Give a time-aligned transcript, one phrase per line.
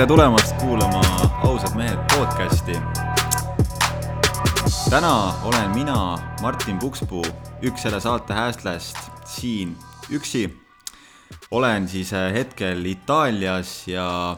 [0.00, 1.00] tere tulemast kuulama
[1.44, 2.72] Ausad mehed podcasti.
[4.90, 7.24] täna olen mina, Martin Pukspuu,
[7.62, 9.76] üks selle saate hääslast siin
[10.10, 10.58] üksi.
[11.50, 14.36] olen siis äh, hetkel Itaalias ja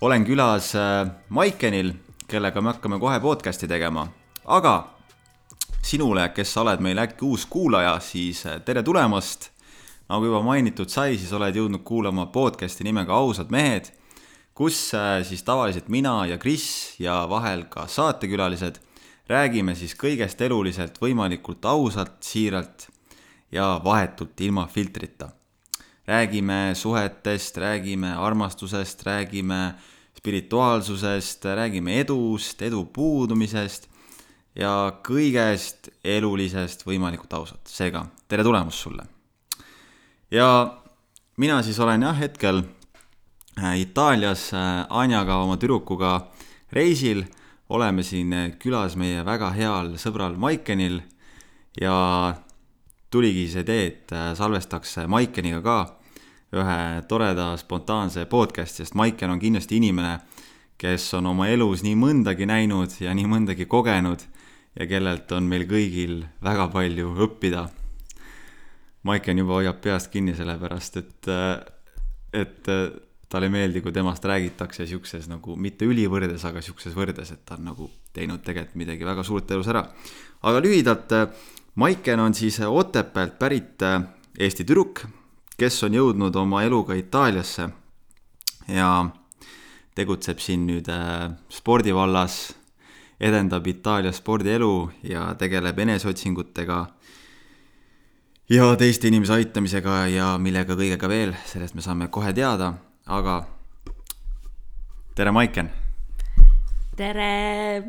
[0.00, 1.92] olen külas äh, Maikenil,
[2.28, 4.06] kellega me hakkame kohe podcasti tegema,
[4.44, 4.88] aga
[5.82, 9.50] sinule, kes sa oled meil äkki uus kuulaja, siis äh, tere tulemast
[10.08, 13.97] nagu juba mainitud sai, siis oled jõudnud kuulama podcast'i nimega Ausad mehed,
[14.58, 18.80] kus äh, siis tavaliselt mina ja Kris ja vahel ka saatekülalised
[19.30, 22.88] räägime siis kõigest eluliselt võimalikult ausalt, siiralt
[23.54, 25.30] ja vahetult ilma filtrita.
[26.08, 29.74] räägime suhetest, räägime armastusest, räägime
[30.18, 33.88] spirituaalsusest, räägime edust, edu puudumisest
[34.56, 37.62] ja kõigest elulisest võimalikult ausalt.
[37.66, 39.06] seega tere tulemast sulle
[40.30, 40.80] ja
[41.36, 42.62] mina siis olen jah, hetkel
[43.76, 46.30] Itaalias äh, Anjaga, oma tüdrukuga
[46.72, 47.24] reisil.
[47.68, 51.00] oleme siin äh, külas meie väga heal sõbral Maikenil
[51.80, 52.34] ja
[53.10, 55.78] tuligi see idee, et salvestaks Maikeniga ka
[56.56, 60.18] ühe toreda spontaanse podcast'i, sest Maiken on kindlasti inimene,
[60.78, 64.24] kes on oma elus nii mõndagi näinud ja nii mõndagi kogenud
[64.78, 67.66] ja kellelt on meil kõigil väga palju õppida
[69.08, 71.28] Maiken juba hoiab peast kinni, sellepärast et,
[72.34, 72.70] et
[73.28, 77.58] talle ei meeldi, kui temast räägitakse siukses nagu mitte ülivõrdes, aga siukses võrdes, et ta
[77.58, 79.84] on nagu teinud tegelikult midagi väga suurt elus ära.
[80.42, 81.14] aga lühidalt,
[81.78, 83.82] Maiken on siis Otepäält pärit
[84.38, 85.04] Eesti tüdruk,
[85.58, 87.68] kes on jõudnud oma eluga Itaaliasse
[88.68, 88.88] ja
[89.98, 92.54] tegutseb siin nüüd äh, spordivallas,
[93.20, 96.78] edendab Itaalia spordielu ja tegeleb eneseotsingutega
[98.54, 102.72] ja teiste inimese aitamisega ja millega kõigega veel, sellest me saame kohe teada,
[103.08, 103.40] aga
[105.16, 105.70] tere, Maiken!
[106.96, 107.82] tere!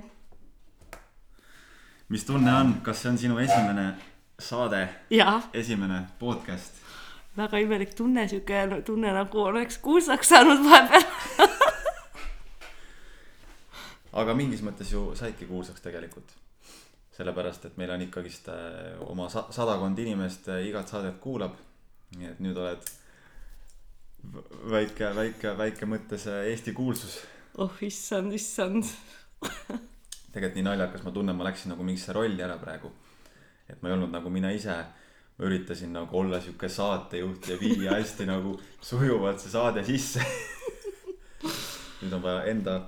[2.07, 3.84] mis tunne on, kas see on sinu esimene
[4.40, 4.79] saade?
[5.53, 6.79] esimene podcast?
[7.35, 11.03] väga imelik tunne, sihuke tunne nagu oleks kuulsaks saanud vahepeal
[14.24, 16.31] aga mingis mõttes ju saidki kuulsaks tegelikult
[17.19, 21.59] sellepärast et meil on ikkagist äh, oma sadakond inimest äh, igat saadet kuulab.
[22.16, 22.88] nii et nüüd oled
[24.72, 27.19] väike, väike, väike mõttes äh, Eesti kuulsus.
[27.57, 28.85] oh issand, issand
[30.34, 32.91] tegelikult nii naljakas, ma tunnen, ma läksin nagu mingisse rolli ära praegu.
[33.69, 34.75] et ma ei olnud nagu mina ise.
[35.40, 40.24] ma üritasin nagu olla sihuke saatejuht ja viia hästi nagu sujuvalt see saade sisse
[42.02, 42.79] nüüd on vaja enda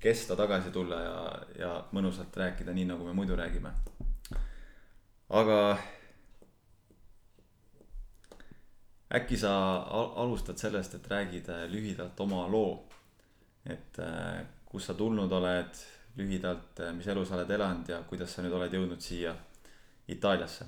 [0.00, 1.16] kesta tagasi tulla ja,
[1.58, 3.72] ja mõnusalt rääkida nii, nagu me muidu räägime.
[5.28, 5.78] aga
[9.14, 9.52] äkki sa
[10.16, 12.86] alustad sellest, et räägid äh, lühidalt oma loo.
[13.66, 15.80] et äh, kust sa tulnud oled,
[16.16, 19.34] lühidalt, äh, mis elu sa oled elanud ja kuidas sa nüüd oled jõudnud siia
[20.08, 20.66] Itaaliasse?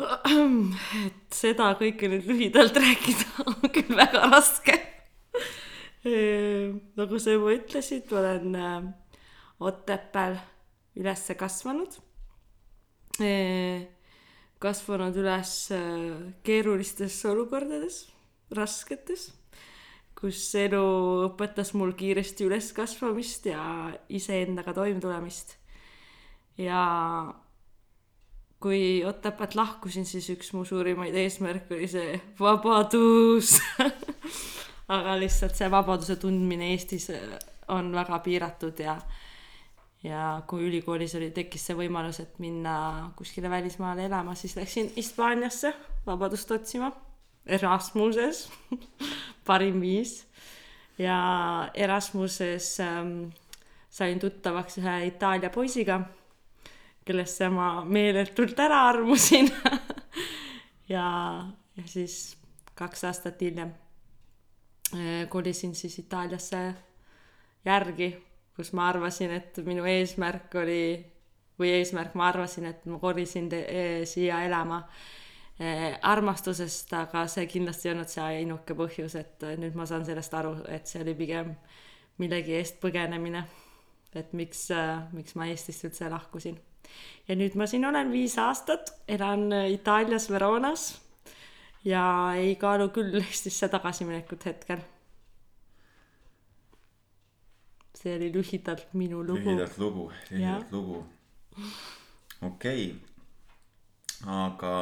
[0.00, 4.78] et seda kõike nüüd lühidalt rääkida on küll väga raske
[6.96, 8.54] nagu sa juba ütlesid, olen
[9.60, 10.38] Otepääl
[10.96, 11.98] üles kasvanud.
[14.60, 18.02] Kasvanud üles äh, keerulistes olukordades,
[18.56, 19.30] rasketes,
[20.18, 20.82] kus elu
[21.30, 23.62] õpetas mul kiiresti üleskasvamist ja
[24.08, 25.56] iseendaga toimetulemist.
[26.60, 26.82] ja
[28.60, 33.56] kui Otepäält lahkusin, siis üks mu suurimaid eesmärke oli see vabadus
[34.90, 37.38] aga lihtsalt see vabaduse tundmine Eestis äh,
[37.70, 38.96] on väga piiratud ja
[40.02, 45.74] ja kui ülikoolis oli, tekkis see võimalus, et minna kuskile välismaale elama, siis läksin Hispaaniasse
[46.06, 46.92] vabadust otsima.
[47.46, 48.46] Erasmuses
[49.48, 50.26] parim viis.
[50.98, 53.30] ja Erasmuses ähm,
[53.90, 56.00] sain tuttavaks ühe Itaalia poisiga,
[57.04, 59.48] kellesse ma meeletult ära armusin
[60.94, 61.06] ja,
[61.76, 62.36] ja siis
[62.76, 63.72] kaks aastat hiljem
[64.94, 66.74] Äh, kolisin siis Itaaliasse
[67.64, 68.26] järgi,
[68.56, 70.82] kus ma arvasin, et minu eesmärk oli,
[71.60, 74.80] või eesmärk, ma arvasin, et ma kolisin e, siia elama
[75.58, 80.34] e, armastusest, aga see kindlasti ei olnud see ainuke põhjus, et nüüd ma saan sellest
[80.36, 81.54] aru, et see oli pigem
[82.20, 83.44] millegi eest põgenemine.
[84.14, 84.64] et miks,
[85.14, 86.58] miks ma Eestist üldse lahkusin.
[87.28, 90.90] ja nüüd ma siin olen viis aastat, elan Itaalias Veronas
[91.84, 94.82] ja ei kaalu küll Eestisse tagasiminekut hetkel.
[98.00, 99.38] See oli lühidalt minu lugu.
[99.38, 101.04] lühidalt lugu, lühidalt lugu.
[102.42, 103.10] okei okay.,
[104.26, 104.74] aga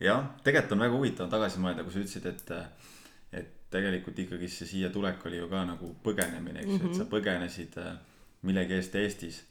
[0.00, 2.52] jah, tegelikult on väga huvitav tagasi mõelda, kui sa ütlesid, et
[3.40, 6.90] et tegelikult ikkagi see siia tulek oli ju ka nagu põgenemine, eks ju mm -hmm.,
[6.90, 7.12] et sa mhm.
[7.14, 7.94] põgenesid äh,
[8.42, 9.44] millegi eest Eestis.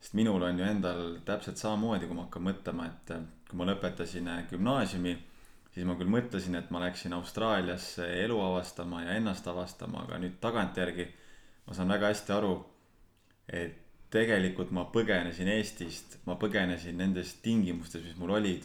[0.00, 3.64] sest minul on ju endal täpselt samamoodi, kui ma hakkan mõtlema, et äh, kui ma
[3.64, 5.18] lõpetasin äh, gümnaasiumi,
[5.74, 10.40] siis ma küll mõtlesin, et ma läksin Austraaliasse elu avastama ja ennast avastama, aga nüüd
[10.40, 11.08] tagantjärgi
[11.68, 12.54] ma saan väga hästi aru,
[13.52, 18.64] et tegelikult ma põgenesin Eestist, ma põgenesin nendest tingimustest, mis mul olid.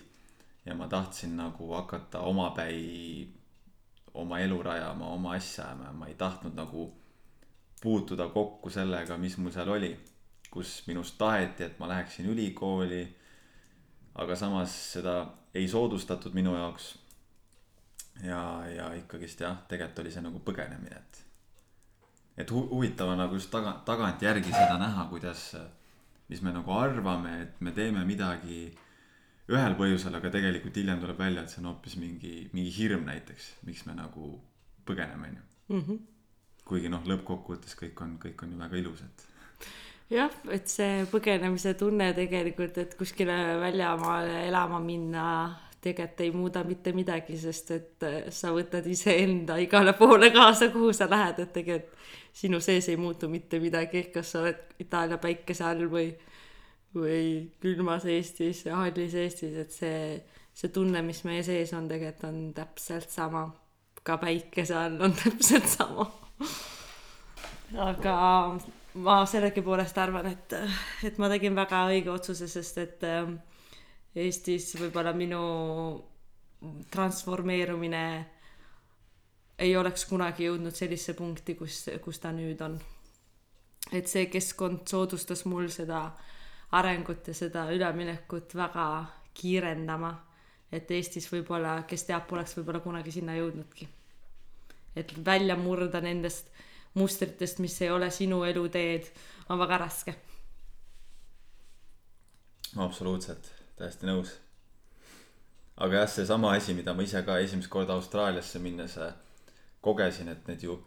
[0.65, 3.27] ja ma tahtsin nagu hakata omapäi
[4.13, 6.85] oma elu rajama, oma asja ajama ja ma ei tahtnud nagu
[7.81, 9.97] puutuda kokku sellega, mis mul seal oli.
[10.53, 13.03] kus minust taheti, et ma läheksin ülikooli.
[14.15, 15.15] Aga samas seda
[15.54, 16.94] ei soodustatud minu jaoks.
[18.24, 18.39] ja,
[18.69, 21.24] ja ikkagist jah, tegelikult oli see nagu põgenemine, et,
[22.44, 25.48] et hu huvitav on nagu just taga, tagantjärgi seda näha, kuidas,
[26.30, 28.68] mis me nagu arvame, et me teeme midagi
[29.51, 33.50] ühel põhjusel, aga tegelikult hiljem tuleb välja, et see on hoopis mingi, mingi hirm näiteks,
[33.68, 34.38] miks me nagu
[34.88, 35.45] põgeneme, on ju.
[35.80, 36.01] Mhm.
[36.63, 39.25] kuigi noh, lõppkokkuvõttes kõik on, kõik on ju väga ilus, et.
[40.13, 45.25] Jah, et see põgenemise tunne tegelikult, et kuskile väljamaale elama minna,
[45.83, 51.10] tegelikult ei muuda mitte midagi, sest et sa võtad iseenda igale poole kaasa, kuhu sa
[51.12, 52.00] lähed, et tegelikult
[52.33, 56.07] sinu sees ei muutu mitte midagi, kas sa oled Itaalia päikese all või
[56.94, 59.98] või külmas Eestis ja hallis Eestis, et see,
[60.54, 63.48] see tunne, mis meie sees on, tegelikult on täpselt sama.
[64.04, 66.07] ka päikese all on täpselt sama.
[67.88, 68.15] aga
[68.93, 70.53] ma sellegipoolest arvan, et,
[71.07, 73.31] et ma tegin väga õige otsuse, sest et äh,
[74.13, 75.39] Eestis võib-olla minu
[76.93, 78.03] transformeerumine
[79.63, 82.77] ei oleks kunagi jõudnud sellisesse punkti, kus, kus ta nüüd on.
[83.91, 86.05] et see keskkond soodustas mul seda
[86.73, 88.85] arengut ja seda üleminekut väga
[89.33, 90.13] kiirendama.
[90.71, 93.87] et Eestis võib-olla, kes teab, poleks võib-olla kunagi sinna jõudnudki.
[94.95, 96.53] et välja murda nendest
[96.93, 99.09] mustritest, mis ei ole sinu eluteed,
[99.49, 100.15] on väga raske.
[102.77, 104.31] absoluutselt, täiesti nõus.
[105.77, 109.13] aga jah, seesama asi, mida ma ise ka esimest korda Austraaliasse minnes äh,
[109.81, 110.79] kogesin, et need ju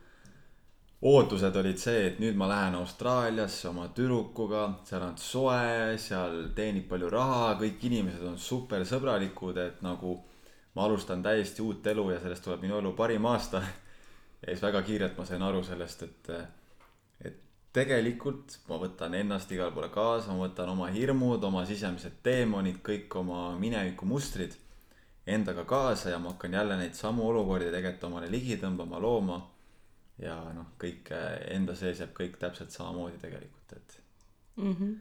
[1.02, 6.88] ootused olid see, et nüüd ma lähen Austraaliasse oma tüdrukuga, seal on soe, seal teenib
[6.88, 10.16] palju raha, kõik inimesed on super sõbralikud, et nagu
[10.76, 13.62] ma alustan täiesti uut elu ja sellest tuleb minu elu parim aasta.
[14.42, 16.30] ja siis väga kiirelt ma sain aru sellest, et,
[17.24, 17.40] et
[17.76, 23.18] tegelikult ma võtan ennast igale poole kaasa, ma võtan oma hirmud, oma sisemised teemonid, kõik
[23.20, 24.56] oma mineviku mustrid
[25.26, 29.40] endaga kaasa ja ma hakkan jälle neid samu olukordi tegelikult omale ligi tõmbama, looma
[30.22, 31.10] ja noh, kõik
[31.52, 33.98] enda sees jääb kõik täpselt samamoodi tegelikult, et
[34.56, 34.72] mm.
[34.72, 34.94] -hmm.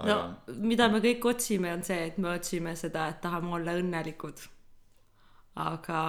[0.00, 0.14] Aga...
[0.14, 4.40] no mida me kõik otsime, on see, et me otsime seda, et tahame olla õnnelikud.
[5.54, 6.00] aga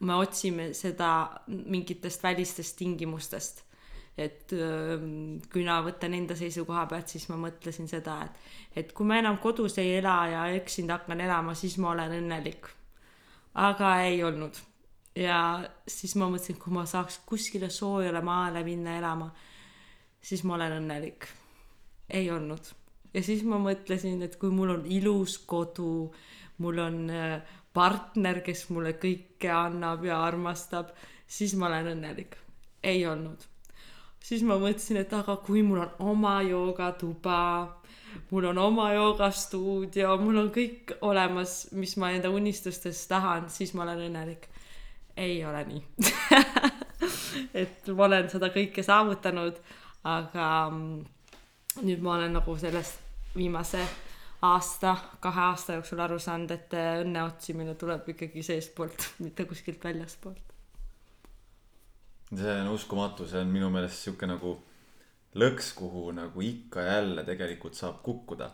[0.00, 1.10] me otsime seda
[1.46, 3.64] mingitest välistest tingimustest.
[4.20, 8.40] et kui mina võtan enda seisukoha pealt, siis ma mõtlesin seda, et,
[8.82, 12.68] et kui ma enam kodus ei ela ja üksinda hakkan elama, siis ma olen õnnelik.
[13.54, 14.60] aga ei olnud
[15.16, 15.38] ja
[15.88, 19.30] siis ma mõtlesin, kui ma saaks kuskile soojale maale minna elama,
[20.22, 21.26] siis ma olen õnnelik.
[22.10, 22.72] ei olnud.
[23.14, 26.12] ja siis ma mõtlesin, et kui mul on ilus kodu,
[26.58, 27.42] mul on äh,
[27.74, 30.90] partner, kes mulle kõike annab ja armastab,
[31.26, 32.36] siis ma olen õnnelik.
[32.82, 33.46] ei olnud.
[34.20, 37.40] siis ma mõtlesin, et aga kui mul on oma joogatuba,
[38.30, 43.82] mul on oma joogastuudio, mul on kõik olemas, mis ma enda unistustes tahan, siis ma
[43.82, 44.50] olen õnnelik
[45.20, 45.82] ei ole nii
[47.62, 49.58] et ma olen seda kõike saavutanud,
[50.08, 51.00] aga mm,
[51.86, 53.82] nüüd ma olen nagu sellest viimase
[54.42, 60.46] aasta, kahe aasta jooksul aru saanud, et õnne otsimine tuleb ikkagi seestpoolt, mitte kuskilt väljastpoolt.
[62.30, 64.54] see on uskumatu, see on minu meelest sihuke nagu
[65.34, 68.50] lõks, kuhu nagu ikka ja jälle tegelikult saab kukkuda.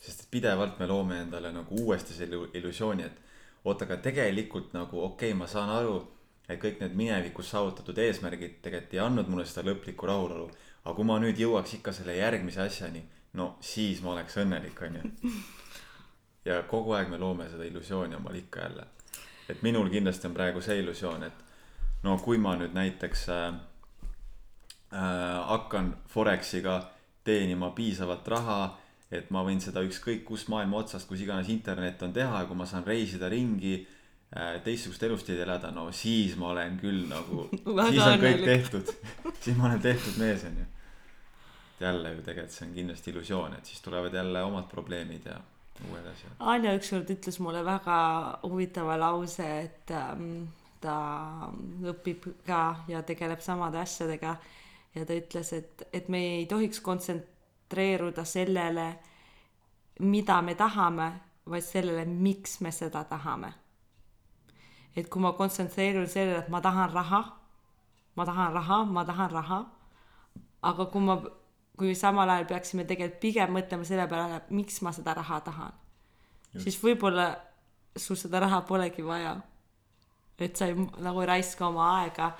[0.00, 3.18] sest et pidevalt me loome endale nagu uuesti selle illusiooni, et
[3.64, 5.98] oota, aga tegelikult nagu okei okay,, ma saan aru,
[6.48, 10.50] et kõik need minevikus saavutatud eesmärgid tegelikult ei andnud mulle seda lõplikku rahulolu.
[10.84, 13.04] aga kui ma nüüd jõuaks ikka selle järgmise asjani,
[13.38, 15.32] no siis ma oleks õnnelik, onju.
[16.44, 18.86] ja kogu aeg me loome seda illusiooni omale ikka jälle.
[19.48, 21.44] et minul kindlasti on praegu see illusioon, et
[22.02, 23.46] no kui ma nüüd näiteks äh,
[24.92, 26.82] äh, hakkan Forexiga
[27.24, 28.60] teenima piisavalt raha
[29.10, 32.58] et ma võin seda ükskõik kus maailma otsast, kus iganes internet on teha ja kui
[32.58, 37.48] ma saan reisida ringi äh,, teistsugust elustiili elada, no siis ma olen küll nagu
[37.90, 38.92] siis on kõik tehtud
[39.42, 40.68] siis ma olen tehtud mees, onju.
[41.80, 45.40] Jälle ju tegelikult see on kindlasti illusioon, et siis tulevad jälle omad probleemid ja
[45.88, 46.32] uued asjad.
[46.38, 47.98] Anja ükskord ütles mulle väga
[48.42, 50.48] huvitava lause, et ähm,
[50.80, 50.96] ta
[51.92, 54.36] õpib ka ja tegeleb samade asjadega
[54.94, 58.86] ja ta ütles, et, et me ei tohiks kontsentreeruda sellele,
[60.00, 61.10] mida me tahame,
[61.50, 63.52] vaid sellele, miks me seda tahame.
[64.96, 67.20] et kui ma kontsentreerun sellele, et ma tahan raha,
[68.16, 69.58] ma tahan raha, ma tahan raha,
[70.62, 71.14] aga kui ma,
[71.80, 75.78] kui samal ajal peaksime tegelikult pigem mõtlema selle peale, miks ma seda raha tahan,
[76.60, 77.30] siis võib-olla
[77.96, 79.38] sul seda raha polegi vaja.
[80.40, 82.30] et sa ei, nagu raiska oma aega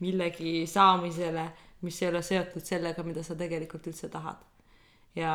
[0.00, 1.48] millegi saamisele,
[1.82, 4.42] mis ei ole seotud sellega, mida sa tegelikult üldse tahad.
[5.14, 5.32] ja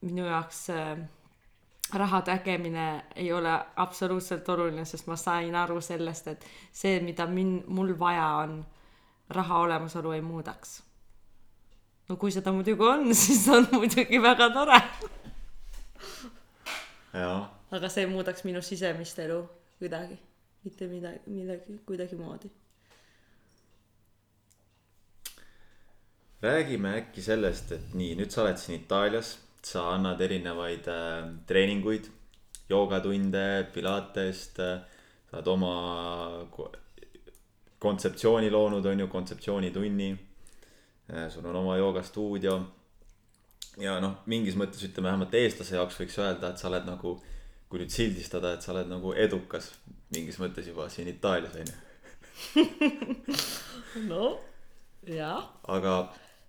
[0.00, 0.98] minu jaoks äh,
[1.94, 7.64] raha tegemine ei ole absoluutselt oluline, sest ma sain aru sellest, et see, mida min-,
[7.66, 8.60] mul vaja on,
[9.30, 10.82] raha olemasolu ei muudaks.
[12.08, 14.80] No kui seda muidugi on, siis on muidugi väga tore.
[17.70, 19.42] aga see muudaks minu sisemist elu
[19.78, 20.16] kuidagi,
[20.64, 22.50] mitte midagi, midagi, kuidagimoodi.
[26.42, 29.32] räägime äkki sellest, et nii, nüüd sa oled siin Itaalias,
[29.66, 32.06] sa annad erinevaid äh, treeninguid,
[32.70, 34.76] joogatunde, pilatest äh,,
[35.30, 35.72] sa oled oma
[36.54, 36.70] ko-
[37.82, 40.12] kontseptsiooni loonud, on ju, kontseptsioonitunni.
[41.32, 42.58] Sul on oma joogastuudio.
[43.78, 47.14] ja noh, mingis mõttes ütleme vähemalt eestlase jaoks võiks öelda, et sa oled nagu,
[47.68, 49.72] kui nüüd sildistada, et sa oled nagu edukas
[50.14, 52.64] mingis mõttes juba siin Itaalias on ju.
[54.10, 54.38] no
[55.06, 55.48] jah.
[55.68, 55.94] aga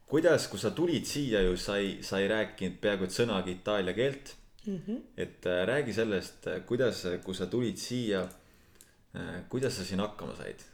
[0.09, 3.95] kuidas, kui sa tulid siia ju, sa ei, sa ei rääkinud peaaegu et sõnagi itaalia
[3.97, 4.33] keelt
[4.65, 4.81] mm.
[4.87, 4.99] -hmm.
[5.17, 8.21] et äh, räägi sellest, kuidas, kui sa tulid siia
[9.15, 10.68] äh,, kuidas sa siin hakkama said?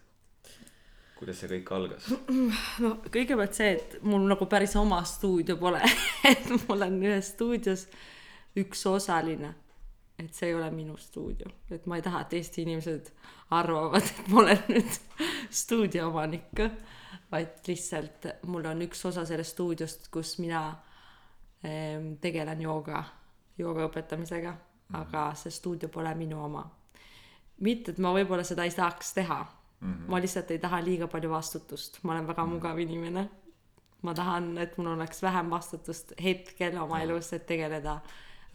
[1.25, 2.07] Kuidas see kõik algas?
[2.83, 5.81] no kõigepealt see, et mul nagu päris oma stuudio pole
[6.31, 7.87] et ma olen ühes stuudios
[8.61, 9.55] üks osaline.
[10.21, 13.09] et see ei ole minu stuudio, et ma ei taha, et Eesti inimesed
[13.57, 14.93] arvavad, et ma olen nüüd
[15.63, 16.61] stuudio omanik,
[17.31, 20.69] vaid lihtsalt mul on üks osa sellest stuudiost, kus mina
[22.21, 23.01] tegelen jooga,
[23.57, 24.51] jooga õpetamisega,
[25.01, 26.63] aga see stuudio pole minu oma.
[27.65, 29.41] mitte, et ma võib-olla seda ei saaks teha
[29.79, 30.09] mm, -hmm.
[30.11, 33.29] ma lihtsalt ei taha liiga palju vastutust, ma olen väga mugav inimene.
[34.01, 37.99] ma tahan, et mul oleks vähem vastutust hetkel oma elus, et tegeleda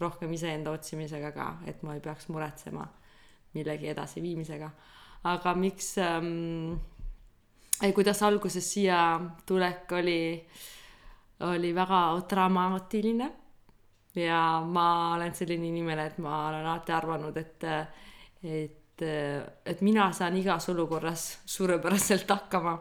[0.00, 2.86] rohkem iseenda otsimisega ka, et ma ei peaks muretsema
[3.54, 4.70] millegi edasiviimisega.
[5.24, 6.78] aga miks ähm,
[7.94, 10.46] kuidas alguses siia tulek oli,
[11.40, 13.32] oli väga dramaatiline.
[14.14, 17.64] ja ma olen selline inimene, et ma olen alati arvanud, et,
[18.44, 22.76] et, et mina saan igas olukorras suurepäraselt hakkama.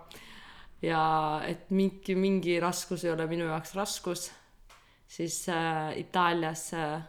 [0.82, 4.30] ja et mingi, mingi raskus ei ole minu jaoks raskus,
[5.08, 7.02] siis äh, Itaalias äh,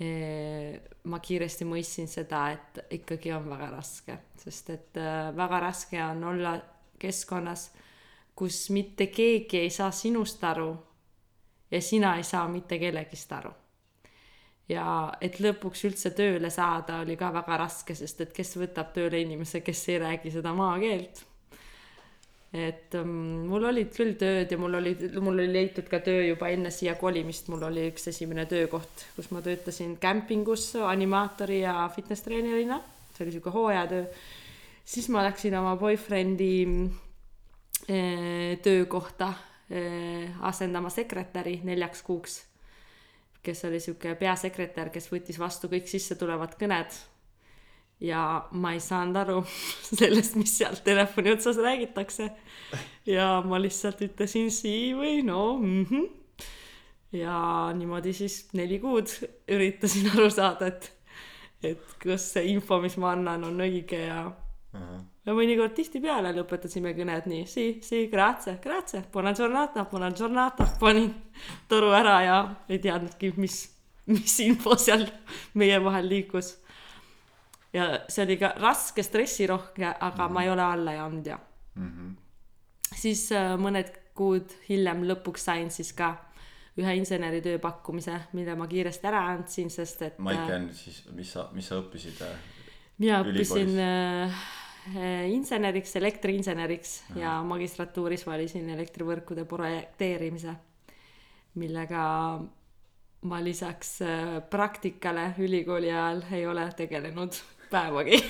[0.00, 6.02] eh, ma kiiresti mõistsin seda, et ikkagi on väga raske, sest et äh, väga raske
[6.04, 6.56] on olla
[7.00, 7.70] keskkonnas,
[8.34, 10.72] kus mitte keegi ei saa sinust aru
[11.70, 13.52] ja sina ei saa mitte kellegist aru.
[14.70, 14.84] Ja
[15.22, 19.64] et lõpuks üldse tööle saada oli ka väga raske, sest et kes võtab tööle inimese,
[19.66, 21.24] kes ei räägi seda maakeelt.
[22.50, 23.10] et um,
[23.46, 26.96] mul olid küll tööd ja mul oli, mul oli leitud ka töö juba enne siia
[26.98, 32.80] kolimist, mul oli üks esimene töökoht, kus ma töötasin kämpingus animaatori ja fitness treenerina,
[33.14, 34.04] see oli sihuke hooajatöö.
[34.84, 36.52] siis ma läksin oma boyfriend'i
[37.86, 39.32] eh, töökohta
[39.70, 42.40] eh, asendama sekretäri neljaks kuuks,
[43.42, 46.98] kes oli sihuke peasekretär, kes võttis vastu kõik sissetulevad kõned
[48.00, 48.22] ja
[48.56, 49.40] ma ei saanud aru
[50.00, 52.30] sellest, mis seal telefoni otsas räägitakse.
[53.06, 56.08] ja ma lihtsalt ütlesin sii või no mhmh.
[57.12, 57.36] ja
[57.76, 59.12] niimoodi siis neli kuud
[59.48, 60.92] üritasin aru saada, et,
[61.62, 65.00] et kas see info, mis ma annan, on õige ja uh, -huh.
[65.30, 71.12] Ja mõnikord tihtipeale lõpetasime kõned nii si, si, grazie, grazie, buona giornata, buona giornata, panin
[71.70, 73.62] toru ära ja ei teadnudki, mis,
[74.10, 75.06] mis info seal
[75.60, 76.56] meie vahel liikus
[77.76, 80.34] ja see oli ka raske, stressirohke, aga mm -hmm.
[80.34, 81.38] ma ei ole allaandja
[81.74, 81.90] mm.
[81.90, 82.16] -hmm.
[82.96, 86.16] siis äh, mõned kuud hiljem lõpuks sain siis ka
[86.78, 90.18] ühe inseneritöö pakkumise, mille ma kiiresti ära andsin, sest et.
[90.18, 92.22] Maiken, siis mis sa, mis sa õppisid?
[92.98, 94.59] mina õppisin äh,
[95.30, 97.20] inseneriks, elektriinseneriks Aha.
[97.20, 100.54] ja magistratuuris valisin elektrivõrkude projekteerimise,
[101.54, 102.04] millega
[103.22, 107.36] ma lisaks äh, praktikale ülikooli ajal ei ole tegelenud
[107.74, 108.22] päevagi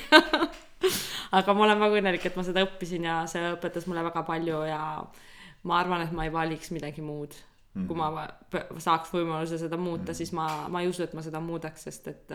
[1.39, 4.65] aga ma olen väga õnnelik, et ma seda õppisin ja see õpetas mulle väga palju
[4.67, 4.81] ja
[5.69, 7.87] ma arvan, et ma ei valiks midagi muud mm.
[7.87, 7.87] -hmm.
[7.87, 10.17] kui ma saaks võimaluse seda muuta mm, -hmm.
[10.17, 12.33] siis ma, ma ei usu, et ma seda muudaks, sest et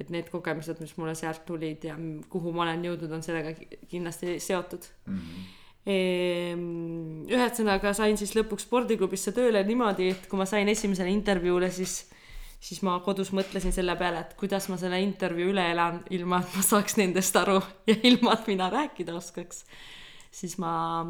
[0.00, 1.96] et need kogemused, mis mulle sealt tulid ja
[2.32, 5.16] kuhu ma olen jõudnud, on sellega ki- kindlasti seotud mm.
[5.16, 5.48] -hmm.
[7.30, 11.94] Ühesõnaga sain siis lõpuks spordiklubisse tööle niimoodi, et kui ma sain esimesele intervjuule, siis,
[12.60, 16.54] siis ma kodus mõtlesin selle peale, et kuidas ma selle intervjuu üle elan, ilma et
[16.56, 17.56] ma saaks nendest aru
[17.90, 19.64] ja ilma, et mina rääkida oskaks.
[20.30, 21.06] siis ma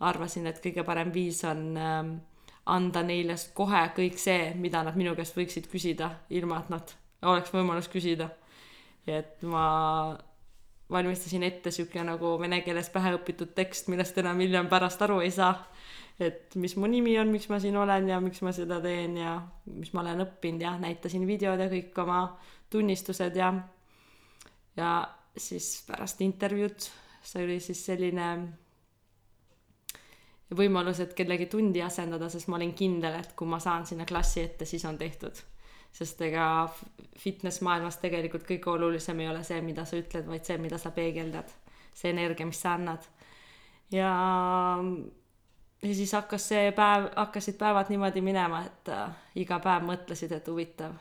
[0.00, 2.10] arvasin, et kõige parem viis on ähm,
[2.66, 7.52] anda neile kohe kõik see, mida nad minu käest võiksid küsida, ilma et nad oleks
[7.54, 8.28] võimalus küsida.
[9.06, 10.16] et ma
[10.90, 15.30] valmistasin ette sihuke nagu vene keeles pähe õpitud tekst, millest enam hiljem pärast aru ei
[15.30, 15.54] saa.
[16.20, 19.38] et mis mu nimi on, miks ma siin olen ja miks ma seda teen ja
[19.66, 22.26] mis ma olen õppinud ja näitasin videod ja kõik oma
[22.70, 23.54] tunnistused ja
[24.76, 24.90] ja
[25.36, 26.90] siis pärast intervjuud
[27.24, 28.28] see oli siis selline
[30.54, 34.44] võimalus, et kellegi tundi asendada, sest ma olin kindel, et kui ma saan sinna klassi
[34.44, 35.40] ette, siis on tehtud.
[35.94, 36.46] Sest ega
[37.18, 40.90] fitness maailmas tegelikult kõige olulisem ei ole see, mida sa ütled, vaid see, mida sa
[40.94, 41.52] peegeldad.
[41.94, 43.04] see energia, mis sa annad.
[43.94, 44.10] ja,
[45.82, 49.10] ja siis hakkas see päev, hakkasid päevad niimoodi minema, et äh,
[49.44, 50.96] iga päev mõtlesid, et huvitav,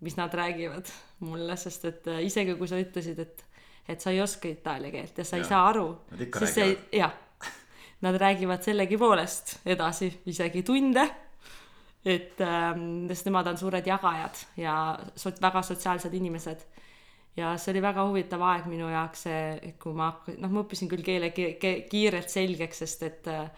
[0.00, 0.92] mis nad räägivad
[1.26, 3.46] mulle, sest et äh, isegi kui sa ütlesid, et
[3.90, 5.42] et sa ei oska itaalia keelt ja sa ja.
[5.42, 6.94] Ei saa aru, siis see, räägivad.
[7.00, 7.14] jah,
[8.06, 11.08] nad räägivad sellegipoolest edasi isegi tunde,
[12.04, 14.74] et ähm, sest nemad on suured jagajad ja
[15.16, 16.62] so- väga sotsiaalsed inimesed.
[17.36, 20.88] ja see oli väga huvitav aeg minu jaoks, see, kui ma hakk- noh, ma õppisin
[20.90, 23.50] küll keele ki- ki- kiirelt selgeks, sest et äh,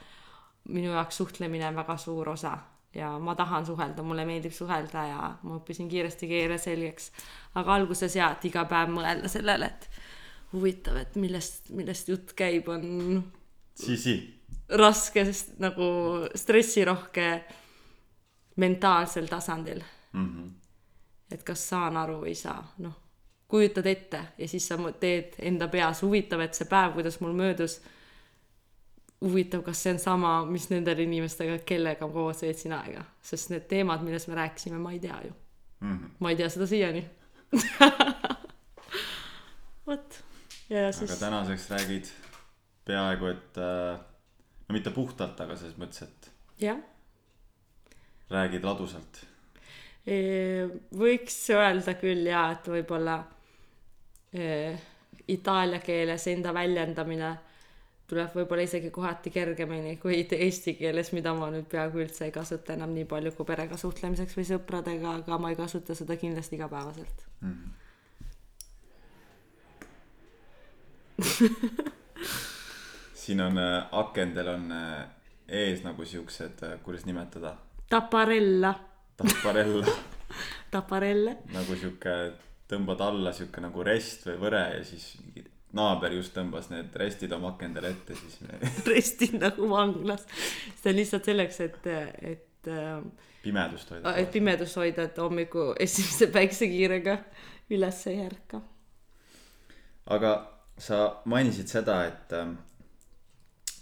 [0.69, 2.59] minu jaoks suhtlemine on väga suur osa
[2.95, 7.11] ja ma tahan suhelda, mulle meeldib suhelda ja ma õppisin kiiresti keele selgeks.
[7.55, 9.89] aga alguses jaa, et iga päev mõelda sellele, et
[10.53, 13.25] huvitav, et millest, millest jutt käib, on
[14.69, 15.87] raske, sest nagu
[16.37, 17.43] stressirohke
[18.57, 19.83] mentaalsel tasandil.
[20.13, 20.49] Mhm.
[21.33, 22.93] et kas saan aru või ei saa, noh,
[23.49, 27.79] kujutad ette ja siis sa teed enda peas, huvitav, et see päev, kuidas mul möödus,
[29.25, 33.65] huvitav, kas see on sama, mis nendel inimestega, kellega ma koos veetsin aega, sest need
[33.71, 35.33] teemad, millest me rääkisime, ma ei tea ju.
[36.19, 37.03] ma ei tea seda siiani.
[39.89, 40.23] vot,
[40.69, 42.13] ja aga siis, tänaseks räägid
[42.85, 44.01] peaaegu et äh,
[44.69, 46.33] no mitte puhtalt, aga selles mõttes, et
[46.69, 46.92] jah
[48.33, 49.21] räägid ladusalt.
[50.99, 53.21] Võiks öelda küll jaa, et võib-olla
[55.31, 57.35] itaalia keeles enda väljendamine
[58.13, 62.75] tuleb võib-olla isegi kohati kergemini kui eesti keeles, mida ma nüüd peaaegu üldse ei kasuta
[62.77, 67.19] enam nii palju kui perega suhtlemiseks või sõpradega, aga ma ei kasuta seda kindlasti igapäevaselt.
[73.23, 75.03] siin on äh, akendel on äh,
[75.63, 77.51] ees nagu siuksed äh,, kuidas nimetada,
[77.93, 78.73] Taparella,
[79.21, 79.97] taparella
[80.73, 82.13] taparelle, nagu sihuke,
[82.71, 85.11] tõmbad alla sihuke nagu rest või võre ja siis
[85.77, 88.61] naaber just tõmbas need restid oma akendele ette, siis me
[88.93, 90.25] restid nagu vanglas.
[90.81, 91.87] see on lihtsalt selleks, et,
[92.33, 93.05] et äh,
[93.45, 94.33] pimedust hoida et.
[94.33, 97.19] pimedust hoida, et hommiku esimese päiksekiirega
[97.73, 98.63] üles ei ärka.
[100.17, 100.35] aga
[100.79, 102.33] sa mainisid seda, et,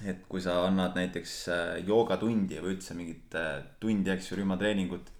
[0.05, 5.11] et kui sa annad näiteks äh, joogatundi või üldse mingit äh, tundi, eks ju, rühmatreeningut,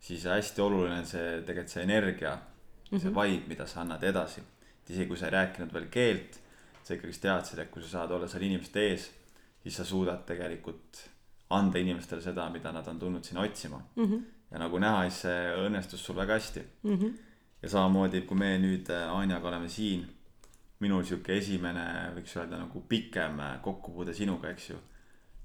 [0.00, 2.44] siis hästi oluline on see tegelikult see energia mm,
[2.90, 3.02] -hmm.
[3.02, 4.40] see vibe, mida sa annad edasi.
[4.84, 6.38] et isegi kui sa ei rääkinud veel keelt,
[6.84, 9.10] sa ikkagist teadsid, et kui sa saad olla seal inimeste ees,
[9.62, 11.02] siis sa suudad tegelikult
[11.50, 14.04] anda inimestele seda, mida nad on tulnud sinna otsima mm.
[14.04, 14.22] -hmm.
[14.50, 16.98] ja nagu näha, siis see õnnestus sul väga hästi mm.
[16.98, 17.12] -hmm.
[17.62, 20.06] ja samamoodi, kui me nüüd äh, Anjaga oleme siin
[20.84, 21.84] minul sihuke esimene,
[22.16, 24.80] võiks öelda nagu pikem kokkupuude sinuga, eks ju.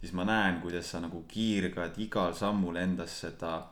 [0.02, 3.70] siis ma näen, kuidas sa nagu kiirgad igal sammul endas seda.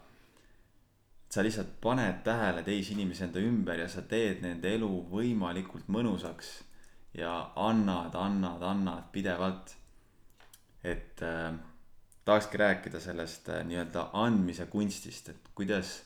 [1.29, 6.63] sa lihtsalt paned tähele teisi inimesi enda ümber ja sa teed nende elu võimalikult mõnusaks.
[7.13, 9.75] ja annad, annad, annad pidevalt.
[10.83, 11.53] et äh,
[12.25, 16.03] tahakski rääkida sellest äh, nii-öelda andmise kunstist, et kuidas,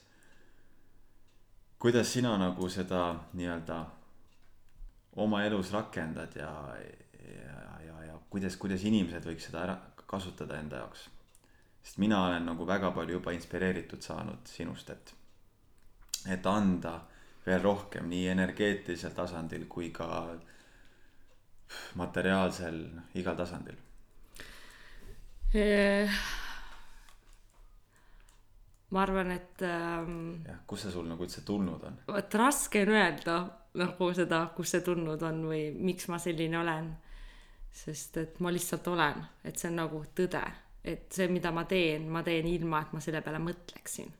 [1.79, 3.85] kuidas sina nagu seda nii-öelda
[5.15, 6.51] oma elus rakendad ja,
[7.29, 9.77] ja, ja, ja kuidas, kuidas inimesed võiks seda ära
[10.09, 11.07] kasutada enda jaoks.
[11.83, 15.13] sest mina olen nagu väga palju juba inspireeritud saanud sinust, et,
[16.37, 16.99] et anda
[17.45, 20.07] veel rohkem nii energeetilisel tasandil kui ka
[21.99, 23.77] materiaalsel, noh igal tasandil.
[28.93, 31.99] ma arvan, et ähm, jah, kust see sul nagu üldse tulnud on?
[32.07, 33.35] vot raske on öelda
[33.79, 36.91] nagu seda, kust see tulnud on või miks ma selline olen.
[37.73, 40.43] sest et ma lihtsalt olen, et see on nagu tõde,
[40.85, 44.11] et see, mida ma teen, ma teen ilma, et ma selle peale mõtleksin.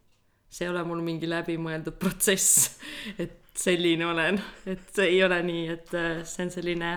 [0.49, 2.79] see ei ole mul mingi läbimõeldud protsess,
[3.17, 6.91] et selline olen, et see ei ole nii, et äh, see on selline,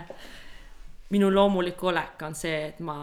[1.12, 2.97] minu loomulik olek on see, et ma,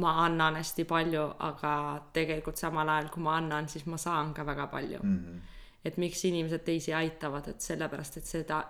[0.00, 1.74] ma annan hästi palju, aga
[2.12, 5.18] tegelikult samal ajal, kui ma annan, siis ma saan ka väga palju mm.
[5.18, 5.53] -hmm.
[5.84, 8.60] Et miks inimesed teisi aitavad, et sellepärast, et seda,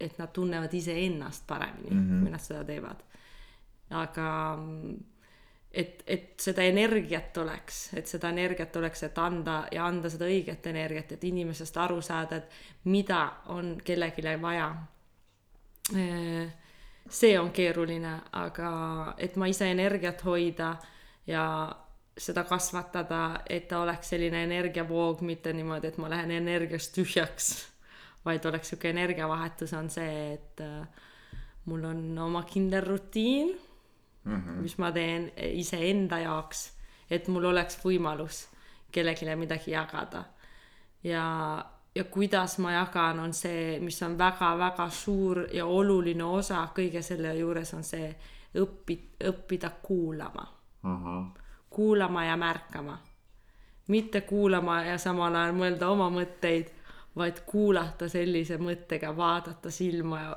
[0.00, 2.22] et nad tunnevad iseennast paremini mm, -hmm.
[2.22, 3.02] kui nad seda teevad.
[3.90, 4.58] aga
[5.74, 10.66] et, et seda energiat oleks, et seda energiat oleks, et anda ja anda seda õiget
[10.66, 14.74] energiat, et inimesest aru saada, et mida on kellelegi vaja.
[17.10, 20.76] see on keeruline, aga et ma ise energiat hoida
[21.26, 21.44] ja
[22.22, 27.48] seda kasvatada, et ta oleks selline energiavoog, mitte niimoodi, et ma lähen energiast tühjaks,
[28.24, 30.62] vaid oleks sihuke energiavahetus, on see, et
[31.64, 33.52] mul on oma kindel rutiin
[34.24, 34.62] mm, -hmm.
[34.62, 36.72] mis ma teen iseenda jaoks,
[37.10, 38.46] et mul oleks võimalus
[38.92, 40.24] kellelegi midagi jagada.
[41.04, 47.02] ja, ja kuidas ma jagan, on see, mis on väga-väga suur ja oluline osa kõige
[47.02, 48.16] selle juures, on see
[48.54, 50.46] õpi-, õppida kuulama
[50.82, 50.96] mm.
[50.96, 51.41] -hmm.
[51.72, 52.98] Kuulama ja märkama.
[53.88, 56.68] mitte kuulama ja samal ajal mõelda oma mõtteid,
[57.16, 60.36] vaid kuulata sellise mõttega, vaadata silma ja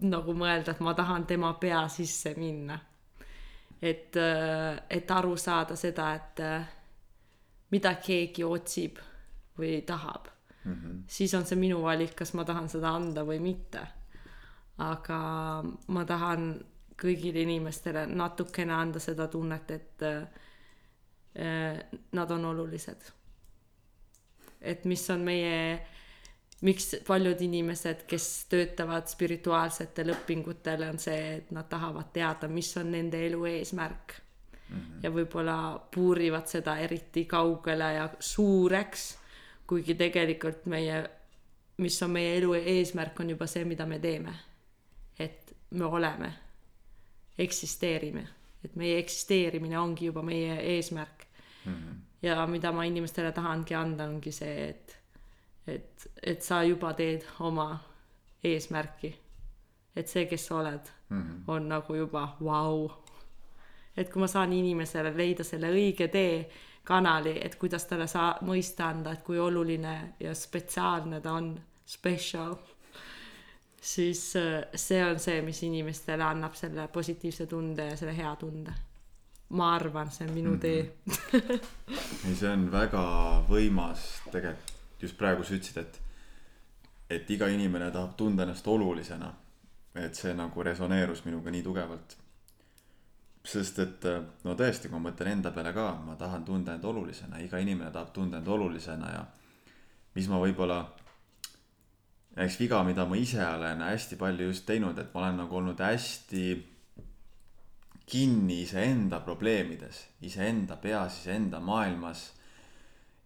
[0.00, 2.78] nagu mõelda, et ma tahan tema pea sisse minna
[3.82, 6.68] et, äh, et aru saada seda, et äh,
[7.74, 9.00] mida keegi otsib
[9.58, 10.28] või tahab
[10.64, 10.74] mm.
[10.74, 11.02] -hmm.
[11.06, 13.86] siis on see minu valik, kas ma tahan seda anda või mitte.
[14.78, 15.18] aga
[15.88, 16.54] ma tahan
[17.02, 20.22] kõigile inimestele natukene anda seda tunnet, et äh,
[22.12, 23.12] nad on olulised.
[24.60, 25.80] et mis on meie
[26.62, 32.92] miks paljud inimesed, kes töötavad spirituaalsetel õpingutel, on see, et nad tahavad teada, mis on
[32.94, 34.14] nende elu eesmärk
[34.68, 34.76] mm.
[34.76, 35.00] -hmm.
[35.02, 35.56] ja võib-olla
[35.94, 39.18] puurivad seda eriti kaugele ja suureks,
[39.66, 41.02] kuigi tegelikult meie,
[41.76, 44.34] mis on meie elu eesmärk, on juba see, mida me teeme.
[45.18, 46.32] et me oleme,
[47.38, 48.28] eksisteerime,
[48.64, 51.21] et meie eksisteerimine ongi juba meie eesmärk
[51.64, 51.72] mm.
[51.72, 51.96] -hmm.
[52.22, 54.98] ja mida ma inimestele tahangi anda, ongi see, et
[55.66, 57.78] et, et sa juba teed oma
[58.44, 59.18] eesmärki.
[59.96, 61.44] et see, kes sa oled mm, -hmm.
[61.46, 62.90] on nagu juba vau wow..
[63.96, 66.50] et kui ma saan inimesele leida selle õige tee,
[66.84, 72.56] kanali, et kuidas talle saa-, mõista anda, et kui oluline ja spetsiaalne ta on, special,
[73.80, 78.74] siis äh, see on see, mis inimestele annab selle positiivse tunde ja selle hea tunde.
[79.52, 80.60] Ma arvan, see on minu mm -hmm.
[80.60, 80.94] tee
[82.28, 83.02] ei, see on väga
[83.48, 86.00] võimas tegelikult just praegu sa ütlesid, et,
[87.10, 89.32] et iga inimene tahab tunda ennast olulisena.
[89.94, 92.16] et see nagu resoneerus minuga nii tugevalt.
[93.44, 94.04] sest et
[94.44, 97.90] no tõesti, kui ma mõtlen enda peale ka, ma tahan tunda end olulisena, iga inimene
[97.90, 99.24] tahab tunda end olulisena ja
[100.14, 100.78] mis ma võib-olla
[102.36, 105.80] eks viga, mida ma ise olen hästi palju just teinud, et ma olen nagu olnud
[105.80, 106.71] hästi
[108.12, 112.26] kinni iseenda probleemides, iseenda peas, iseenda maailmas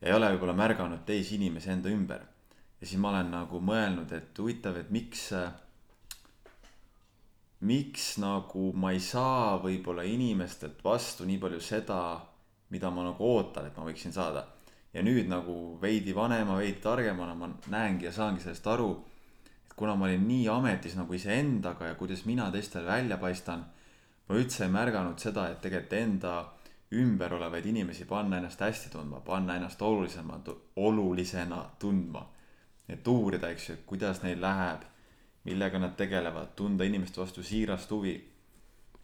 [0.01, 2.23] ja ei ole võib-olla märganud teisi inimesi enda ümber.
[2.81, 5.31] ja siis ma olen nagu mõelnud, et huvitav, et miks,
[7.67, 12.01] miks nagu ma ei saa võib-olla inimestelt vastu nii palju seda,
[12.71, 14.47] mida ma nagu ootan, et ma võiksin saada.
[14.95, 18.93] ja nüüd nagu veidi vanema, veidi targemana ma näengi ja saangi sellest aru,
[19.67, 23.67] et kuna ma olin nii ametis nagu iseendaga ja kuidas mina teistele välja paistan,
[24.29, 26.37] ma üldse ei märganud seda, et tegelikult enda
[26.93, 30.41] ümber olevaid inimesi panna ennast hästi tundma, panna ennast olulisema,
[30.77, 32.29] olulisena tundma.
[32.89, 34.85] et uurida, eks ju, kuidas neil läheb,
[35.45, 38.15] millega nad tegelevad, tunda inimeste vastu siirast huvi.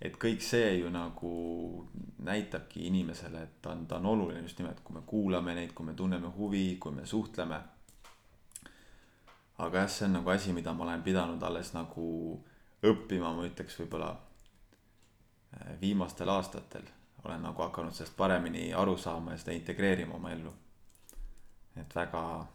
[0.01, 4.81] et kõik see ju nagu näitabki inimesele, et ta on, ta on oluline just nimelt,
[4.85, 7.61] kui me kuulame neid, kui me tunneme huvi, kui me suhtleme.
[9.59, 12.43] aga jah, see on nagu asi, mida ma olen pidanud alles nagu
[12.83, 14.17] õppima, ma ütleks võib-olla
[15.81, 16.83] viimastel aastatel
[17.25, 20.53] olen nagu hakanud sellest paremini aru saama ja seda integreerima oma ellu.
[21.77, 22.47] et väga,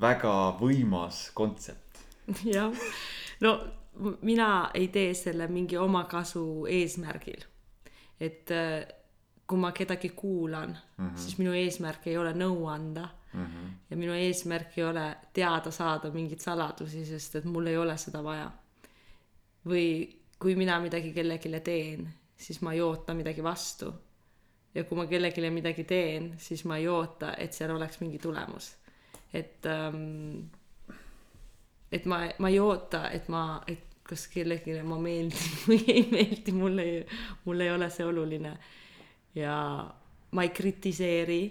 [0.00, 2.00] väga võimas kontsept.
[2.56, 2.72] jah,
[3.40, 3.52] no
[4.22, 7.44] mina ei tee selle mingi omakasu eesmärgil.
[8.20, 8.86] et äh,
[9.46, 11.16] kui ma kedagi kuulan mm, -hmm.
[11.16, 13.44] siis minu eesmärk ei ole nõu anda mm.
[13.46, 13.72] -hmm.
[13.90, 18.24] ja minu eesmärk ei ole teada saada mingeid saladusi, sest et mul ei ole seda
[18.24, 18.50] vaja.
[19.66, 23.94] või kui mina midagi kellelegi teen siis ma ei oota midagi vastu.
[24.74, 28.74] ja kui ma kellelegi midagi teen, siis ma ei oota, et seal oleks mingi tulemus.
[29.32, 30.48] et ähm,,
[31.92, 36.52] et ma, ma ei oota, et ma, et kas kellelegi ma meeldin või ei meeldi,
[36.52, 36.98] mul ei,
[37.44, 38.56] mul ei ole see oluline.
[39.34, 39.56] ja
[40.30, 41.42] ma ei kritiseeri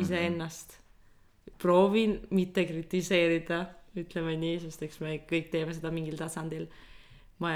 [0.00, 0.80] iseennast mm.
[0.80, 1.58] -hmm.
[1.58, 6.66] proovin mitte kritiseerida ütleme nii, sest eks me kõik teeme seda mingil tasandil.
[7.42, 7.50] ma,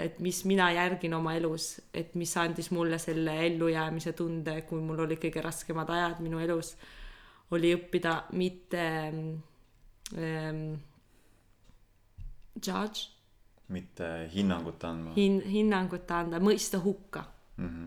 [0.00, 5.04] et mis mina järgin oma elus, et mis andis mulle selle ellujäämise tunde, kui mul
[5.04, 6.74] olid kõige raskemad ajad minu elus,
[7.50, 8.84] oli õppida mitte
[10.16, 10.62] ähm,
[12.56, 13.08] judge,
[13.68, 15.12] mitte hinnangut andma.
[15.16, 17.26] hin-, hinnangut anda, mõista hukka
[17.58, 17.86] Mhm.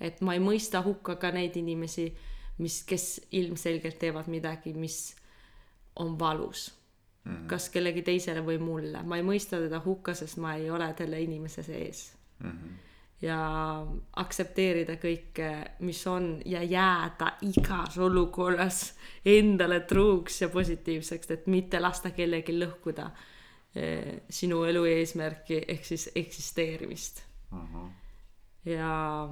[0.00, 2.10] et ma ei mõista hukka ka neid inimesi,
[2.58, 5.16] mis, kes ilmselgelt teevad midagi, mis
[5.96, 6.68] on valus
[7.26, 7.36] mm.
[7.36, 7.46] -hmm.
[7.46, 11.20] kas kellegi teisele või mulle, ma ei mõista teda hukka, sest ma ei ole selle
[11.20, 12.50] inimese sees mm.
[12.50, 12.74] -hmm.
[13.22, 13.40] ja
[14.16, 22.10] aktsepteerida kõike, mis on ja jääda igas olukorras endale truuks ja positiivseks, et mitte lasta
[22.10, 23.10] kellelgi lõhkuda
[23.74, 27.22] eh, sinu elu eesmärki ehk siis eksisteerimist
[28.66, 29.28] ja,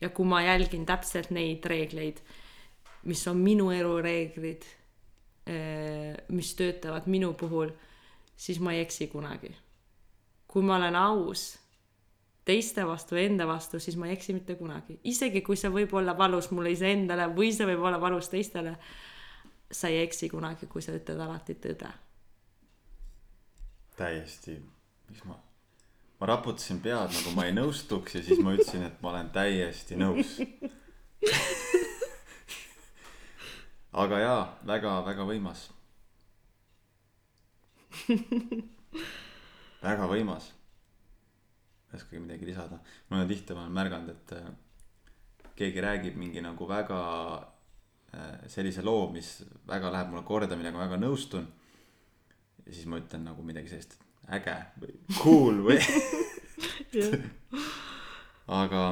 [0.00, 2.20] ja kui ma jälgin täpselt neid reegleid,
[3.08, 4.66] mis on minu elureeglid,
[5.46, 7.72] mis töötavad minu puhul,
[8.36, 9.50] siis ma ei eksi kunagi.
[10.46, 11.62] kui ma olen aus
[12.44, 16.14] teiste vastu, enda vastu, siis ma ei eksi mitte kunagi, isegi kui see võib olla
[16.18, 18.76] valus mulle iseendale või see võib olla valus teistele.
[19.72, 21.88] sa ei eksi kunagi, kui sa ütled alati tõde.
[23.96, 24.58] täiesti,
[25.08, 25.38] mis ma,
[26.20, 29.96] ma raputasin pead nagu ma ei nõustuks ja siis ma ütlesin, et ma olen täiesti
[29.96, 30.38] nõus.
[33.92, 35.68] aga jaa, väga-väga võimas.
[39.82, 40.52] väga võimas.
[41.92, 42.78] ei oskagi midagi lisada,
[43.08, 44.46] ma olen tihti olen märganud, et äh,
[45.58, 47.00] keegi räägib mingi nagu väga
[48.16, 51.50] äh, sellise loo, mis väga läheb mulle korda, millega ma väga nõustun
[52.64, 53.98] ja siis ma ütlen nagu midagi sellist
[54.32, 55.80] äge või cool või
[58.62, 58.82] aga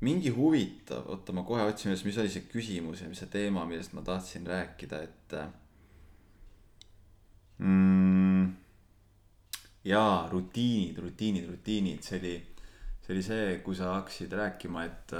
[0.00, 3.66] mingi huvitav, oota ma kohe otsin üles, mis oli see küsimus ja mis see teema,
[3.68, 5.34] millest ma tahtsin rääkida, et
[7.58, 8.46] mm,
[9.84, 12.34] jaa, rutiinid, rutiinid, rutiinid, see oli,
[13.04, 15.16] see oli see, kui sa hakkasid rääkima, et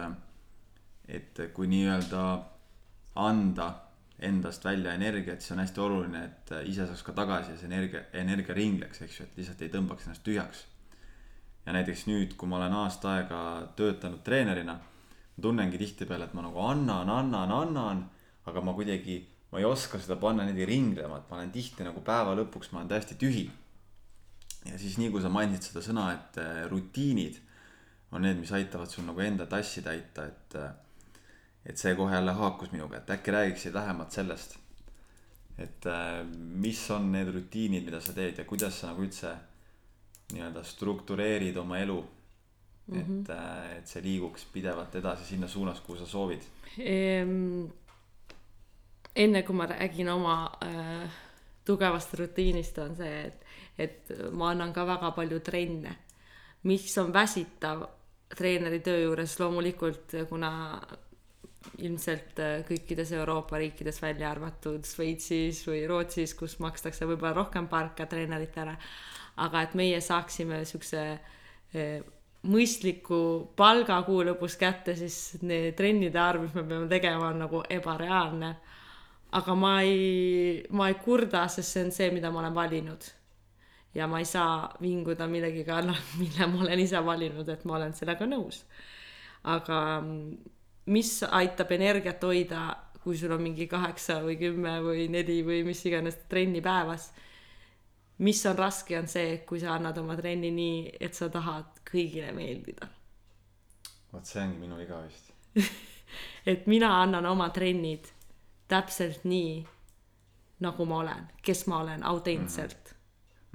[1.10, 2.24] et kui nii-öelda
[3.18, 3.70] anda
[4.22, 8.04] endast välja energiat, siis on hästi oluline, et ise saaks ka tagasi ja see energia,
[8.12, 10.64] energia ringleks, eks ju, et lihtsalt ei tõmbaks ennast tühjaks.
[11.70, 13.40] Ja näiteks nüüd, kui ma olen aasta aega
[13.78, 18.00] töötanud treenerina, ma tunnengi tihtipeale, et ma nagu annan, annan, annan,
[18.50, 19.20] aga ma kuidagi,
[19.52, 22.80] ma ei oska seda panna niimoodi ringlema, et ma olen tihti nagu päeva lõpuks, ma
[22.83, 23.46] olen täiesti tühi.
[24.66, 27.38] ja siis nii, kui sa mainisid seda sõna, et äh, rutiinid
[28.11, 30.72] on need, mis aitavad sul nagu enda tassi täita, et äh,
[31.70, 34.59] et see kohe jälle haakus minuga, et äkki räägiksid lähemalt sellest.
[35.59, 39.37] et äh, mis on need rutiinid, mida sa teed ja kuidas sa nagu üldse
[40.36, 41.98] nii-öelda struktureerid oma elu
[42.86, 43.00] mm.
[43.00, 43.20] -hmm.
[43.20, 46.42] et, et see liiguks pidevalt edasi sinna suunas, kuhu sa soovid.
[46.78, 47.64] Ehm,
[49.16, 51.10] enne kui ma räägin oma äh,
[51.64, 53.44] tugevast rutiinist, on see, et,
[53.78, 55.96] et ma annan ka väga palju trenne,
[56.62, 57.86] mis on väsitav
[58.36, 60.50] treeneri töö juures loomulikult, kuna
[61.84, 68.06] ilmselt äh, kõikides Euroopa riikides, välja arvatud Šveitsis või Rootsis, kus makstakse võib-olla rohkem palka
[68.08, 68.76] treeneritele,
[69.44, 71.05] aga et meie saaksime siukse
[71.74, 72.00] eh,
[72.48, 73.20] mõistliku
[73.57, 78.55] palga kuu lõpus kätte, siis need trennide arv, mis me peame tegema, on nagu ebareaalne.
[79.31, 83.11] aga ma ei, ma ei kurda, sest see on see, mida ma olen valinud.
[83.94, 87.92] ja ma ei saa vinguda millegi kallal, mille ma olen ise valinud, et ma olen
[87.92, 88.64] sellega nõus.
[89.44, 90.37] aga mm,
[90.87, 95.85] mis aitab energiat hoida, kui sul on mingi kaheksa või kümme või neli või mis
[95.87, 97.11] iganes trenni päevas
[98.20, 102.33] mis on raske, on see, kui sa annad oma trenni nii, et sa tahad kõigile
[102.37, 102.88] meeldida.
[104.12, 105.30] vot see ongi minu viga vist.
[106.52, 108.11] et mina annan oma trennid
[108.68, 109.61] täpselt nii,
[110.61, 112.96] nagu ma olen, kes ma olen autentselt mm.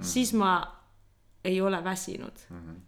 [0.01, 0.03] -hmm.
[0.03, 0.51] siis ma
[1.43, 2.57] ei ole väsinud mm.
[2.57, 2.79] -hmm.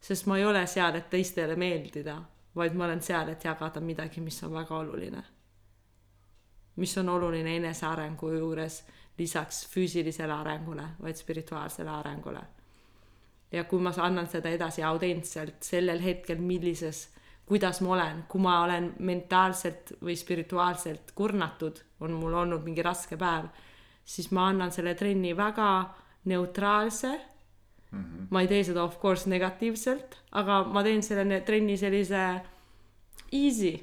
[0.00, 2.22] sest ma ei ole seal, et teistele meeldida,
[2.56, 5.22] vaid ma olen seal, et jagada midagi, mis on väga oluline.
[6.76, 8.84] mis on oluline enesearengu juures
[9.18, 12.40] lisaks füüsilisele arengule, vaid spirituaalsele arengule.
[13.52, 17.08] ja kui ma annan seda edasi autentselt sellel hetkel, millises,
[17.48, 23.16] kuidas ma olen, kui ma olen mentaalselt või spirituaalselt kurnatud, on mul olnud mingi raske
[23.16, 23.48] päev,
[24.04, 27.08] siis ma annan selle trenni väga neutraalse
[27.90, 28.04] mm.
[28.04, 28.28] -hmm.
[28.30, 32.40] ma ei tee seda of course negatiivselt, aga ma teen selle trenni sellise
[33.32, 33.74] easy,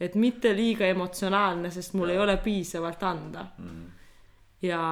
[0.00, 3.68] et mitte liiga emotsionaalne, sest mul ei ole piisavalt anda mm.
[3.68, 3.99] -hmm
[4.62, 4.82] ja,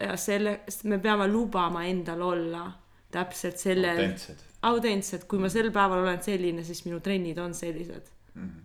[0.00, 2.66] ja selle, me peame lubama endal olla
[3.10, 4.46] täpselt sellel, autentsed.
[4.62, 8.48] autentsed, kui ma sel päeval olen selline, siis minu trennid on sellised mm.
[8.48, 8.64] -hmm.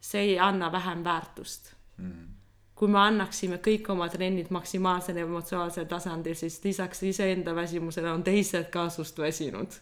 [0.00, 2.30] see ei anna vähem väärtust Mhm.
[2.74, 8.70] kui me annaksime kõik oma trennid maksimaalsel emotsionaalsel tasandil, siis lisaks iseenda väsimusele on teised
[8.74, 9.80] ka sinust väsinud.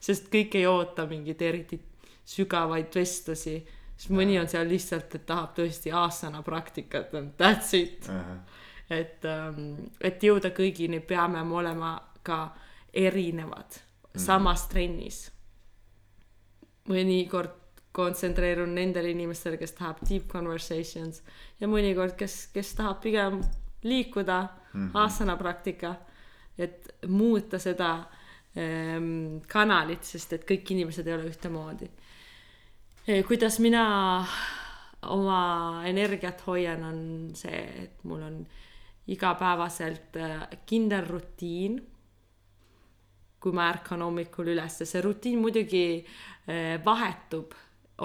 [0.00, 1.78] sest kõik ei oota mingeid eriti
[2.26, 3.66] sügavaid vestlusi,
[4.02, 8.08] siis mõni on seal lihtsalt, et tahab tõesti aastane praktikat, that's it.
[8.90, 9.24] et,
[10.00, 12.44] et jõuda kõigini, peame me olema ka
[12.92, 13.78] erinevad
[14.18, 15.30] samas trennis.
[16.90, 17.52] mõnikord
[17.94, 21.20] kontsentreerun nendele inimestele, kes tahab deep conversations
[21.60, 23.38] ja mõnikord, kes, kes tahab pigem
[23.82, 24.90] liikuda mm -hmm.
[24.94, 25.94] asana praktika,
[26.58, 28.04] et muuta seda
[28.56, 31.90] ähm, kanalit, sest et kõik inimesed ei ole ühtemoodi.
[33.26, 34.24] Kuidas mina
[35.10, 37.00] oma energiat hoian, on
[37.34, 38.36] see, et mul on
[39.10, 41.80] igapäevaselt äh, kindel rutiin
[43.42, 47.56] kui ma ärkan hommikul üles, see rutiin muidugi äh, vahetub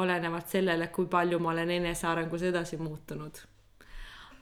[0.01, 3.37] olenevalt sellele, kui palju ma olen enesearengus edasi muutunud.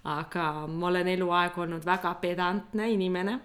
[0.06, 3.40] aga ma olen eluaeg olnud väga pedantne inimene.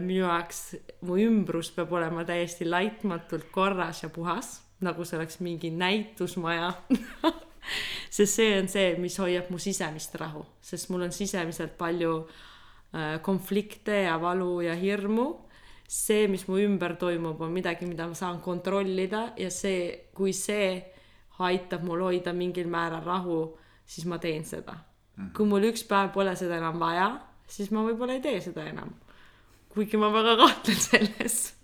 [0.00, 5.70] minu jaoks mu ümbrus peab olema täiesti laitmatult korras ja puhas, nagu see oleks mingi
[5.74, 6.72] näitusmaja
[8.16, 12.22] sest see on see, mis hoiab mu sisemist rahu, sest mul on sisemiselt palju
[13.22, 15.26] konflikte ja valu ja hirmu
[15.88, 20.76] see, mis mu ümber toimub, on midagi, mida ma saan kontrollida ja see, kui see
[21.44, 23.40] aitab mul hoida mingil määral rahu,
[23.86, 24.74] siis ma teen seda.
[24.74, 25.32] -hmm.
[25.36, 28.94] kui mul üks päev pole seda enam vaja, siis ma võib-olla ei tee seda enam.
[29.68, 31.54] kuigi ma väga kahtlen selles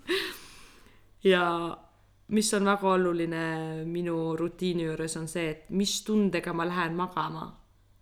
[1.24, 1.76] ja
[2.28, 7.46] mis on väga oluline minu rutiini juures, on see, et mis tundega ma lähen magama,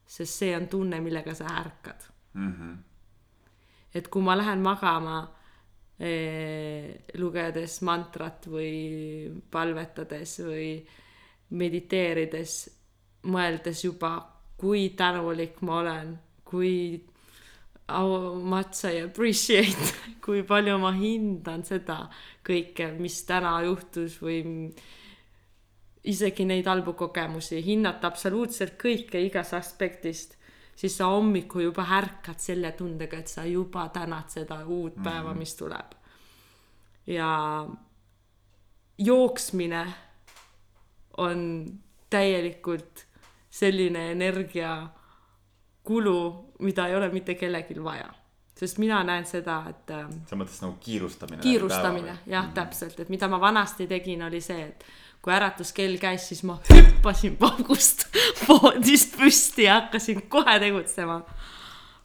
[0.07, 2.53] sest see on tunne, millega sa ärkad mm.
[2.53, 2.77] -hmm.
[3.95, 5.23] et kui ma lähen magama
[7.15, 10.69] lugedes mantrat või palvetades või
[11.51, 12.55] mediteerides,
[13.31, 14.17] mõeldes juba,
[14.59, 16.73] kui tänulik ma olen, kui
[17.89, 22.07] how much I appreciate, kui palju ma hindan seda
[22.47, 24.43] kõike, mis täna juhtus või
[26.05, 30.39] isegi neid halbu kogemusi, hinnata absoluutselt kõike igast aspektist
[30.77, 35.35] siis sa hommikul juba ärkad selle tundega, et sa juba tänad seda uut päeva mm,
[35.35, 35.39] -hmm.
[35.39, 35.93] mis tuleb.
[37.07, 37.67] ja
[38.99, 39.87] jooksmine
[41.17, 41.67] on
[42.11, 43.07] täielikult
[43.51, 44.15] selline
[45.83, 48.09] energiakulu, mida ei ole mitte kellelgi vaja.
[48.57, 49.89] sest mina näen seda, et
[50.29, 51.43] sa mõtled nagu kiirustamine?
[51.43, 52.55] kiirustamine, jah mm, -hmm.
[52.55, 54.85] täpselt, et mida ma vanasti tegin, oli see, et
[55.23, 58.07] kui äratuskell käis, siis ma hüppasin paugust
[58.49, 61.23] voodist püsti ja hakkasin kohe tegutsema.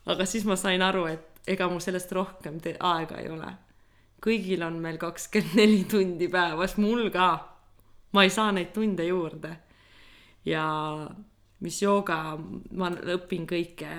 [0.06, 3.54] aga siis ma sain aru, et ega mul sellest rohkem aega ei ole.
[4.26, 7.56] kõigil on meil kakskümmend neli tundi päevas, mul ka.
[8.12, 9.58] ma ei saa neid tunde juurde.
[10.46, 10.66] ja
[11.60, 12.38] mis jooga,
[12.78, 13.90] ma õpin kõike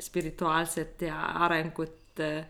[0.00, 2.44] spirituaalset ja arengut eh,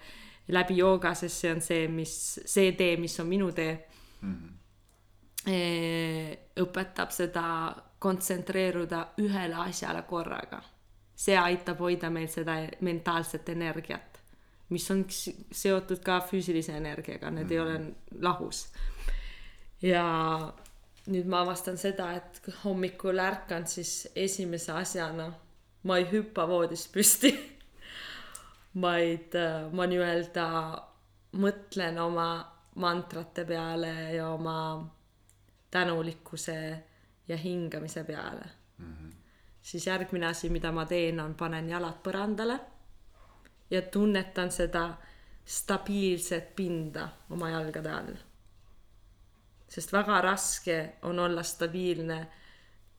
[0.49, 3.73] läbi jooga, sest see on see, mis, see tee, mis on minu tee
[4.21, 4.35] mm.
[4.35, 4.55] -hmm
[5.49, 7.45] õpetab seda
[7.99, 10.63] kontsentreeruda ühele asjale korraga.
[11.19, 14.21] see aitab hoida meil seda mentaalset energiat,
[14.71, 17.53] mis on seotud ka füüsilise energiaga, need mm -hmm.
[17.53, 17.93] ei ole mhm.
[18.21, 18.69] lahus.
[19.83, 20.53] ja
[21.09, 25.31] nüüd ma avastan seda, et hommikul ärkan, siis esimese asjana
[25.89, 27.33] ma ei hüppa voodist püsti
[28.85, 30.47] vaid äh, ma nii-öelda
[31.41, 32.29] mõtlen oma
[32.79, 34.59] mantrate peale ja oma
[35.71, 36.59] tänulikkuse
[37.29, 38.45] ja hingamise peale
[38.79, 38.93] mm.
[38.93, 39.13] -hmm.
[39.63, 42.61] siis järgmine asi, mida ma teen, on panen jalad põrandale
[43.71, 44.97] ja tunnetan seda
[45.45, 48.15] stabiilset pinda oma jalgade all.
[49.69, 52.27] Sest väga raske on olla stabiilne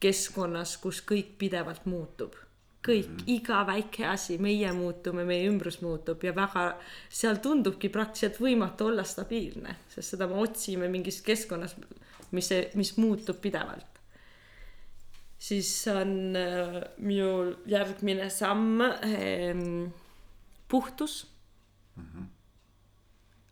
[0.00, 2.36] keskkonnas, kus kõik pidevalt muutub
[2.80, 3.24] kõik mm, -hmm.
[3.26, 6.78] iga väike asi, meie muutume, meie ümbrus muutub ja väga,
[7.08, 11.76] seal tundubki praktiliselt võimatu olla stabiilne, sest seda me otsime mingis keskkonnas,
[12.30, 13.86] mis, mis muutub pidevalt.
[15.40, 19.92] siis on äh, minu järgmine samm ähm,
[20.68, 21.26] puhtus
[21.96, 22.04] mm.
[22.04, 22.26] -hmm.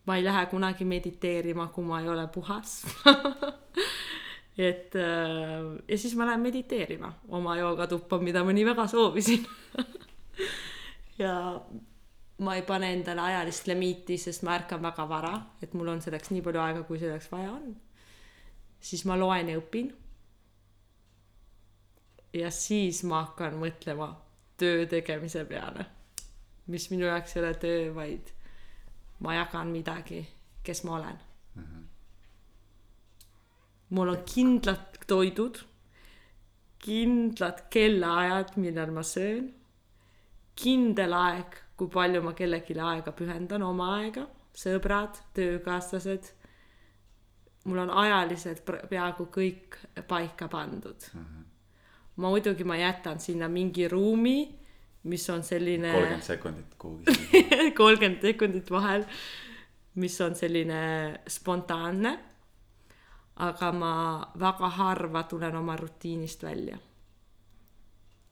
[0.09, 2.79] Ma ei lähe kunagi mediteerima, kui ma ei ole puhas
[4.69, 9.45] et äh, ja siis ma lähen mediteerima oma joogatuppa, mida ma nii väga soovisin
[11.25, 11.35] ja
[12.39, 16.33] ma ei pane endale ajalist limiiti, sest ma ärkan väga vara, et mul on selleks
[16.33, 17.77] nii palju aega, kui selleks vaja on
[18.81, 19.91] siis ma loen ja õpin.
[22.33, 24.13] ja siis ma hakkan mõtlema
[24.61, 25.87] töö tegemise peale,
[26.69, 28.33] mis minu jaoks ei ole töö, vaid
[29.21, 30.21] ma jagan midagi,
[30.63, 31.19] kes ma olen
[31.55, 31.63] mm.
[31.63, 31.85] -hmm.
[33.91, 35.59] mul on kindlad toidud,
[36.79, 39.55] kindlad kellaajad, millal ma söön,
[40.55, 46.35] kindel aeg, kui palju ma kellelegi aega pühendan, oma aega, sõbrad, töökaaslased.
[47.65, 49.77] mul on ajaliselt peaaegu kõik
[50.09, 51.21] paika pandud mm.
[51.21, 51.45] -hmm.
[52.17, 54.58] ma muidugi, ma jätan sinna mingi ruumi,
[55.09, 57.43] mis on selline kolmkümmend sekundit kuhugi
[57.81, 59.05] kolmkümmend sekundit vahel,
[59.95, 60.81] mis on selline
[61.29, 62.19] spontaanne.
[63.39, 63.93] aga ma
[64.39, 66.79] väga harva tulen oma rutiinist välja.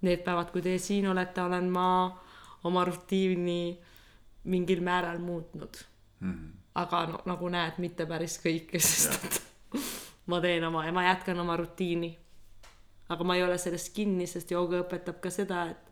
[0.02, 1.86] Need päevad, kui teie siin olete, olen ma
[2.64, 3.78] oma rutiini
[4.44, 5.76] mingil määral muutnud
[6.20, 6.32] mm.
[6.32, 6.50] -hmm.
[6.74, 9.42] aga no nagu näed, mitte päris kõike, sest et
[10.30, 12.18] ma teen oma ja ma jätkan oma rutiini.
[13.08, 15.85] aga ma ei ole sellest kinni, sest jooga õpetab ka seda, et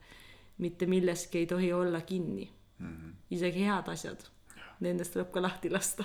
[0.59, 2.87] mitte milleski ei tohi olla kinni mm.
[2.87, 3.13] -hmm.
[3.31, 4.21] isegi head asjad,
[4.81, 6.05] nendest tuleb ka lahti lasta.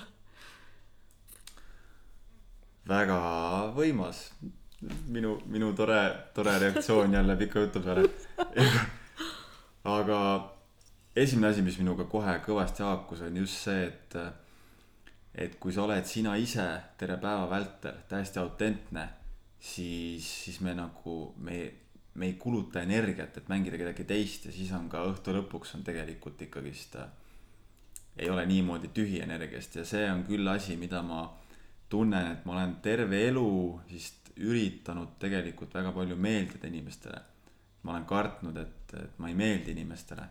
[2.88, 3.18] väga
[3.76, 4.32] võimas,
[5.06, 6.00] minu, minu tore,
[6.34, 8.08] tore reaktsioon jälle pika jutu peale.
[9.98, 10.18] aga
[11.16, 14.16] esimene asi, mis minuga kohe kõvasti haakus, on just see, et,
[15.34, 16.66] et kui sa oled sina ise
[16.98, 19.08] terve päeva vältel täiesti autentne,
[19.60, 21.60] siis, siis me nagu, me
[22.14, 25.84] me ei kuluta energiat, et mängida kedagi teist ja siis on ka õhtu lõpuks on
[25.86, 27.10] tegelikult ikkagist äh,.
[28.16, 31.22] ei ole niimoodi tühi energiast ja see on küll asi, mida ma
[31.88, 33.46] tunnen, et ma olen terve elu
[33.90, 37.22] vist üritanud tegelikult väga palju meeldida inimestele.
[37.82, 40.26] ma olen kartnud, et, et ma ei meeldi inimestele.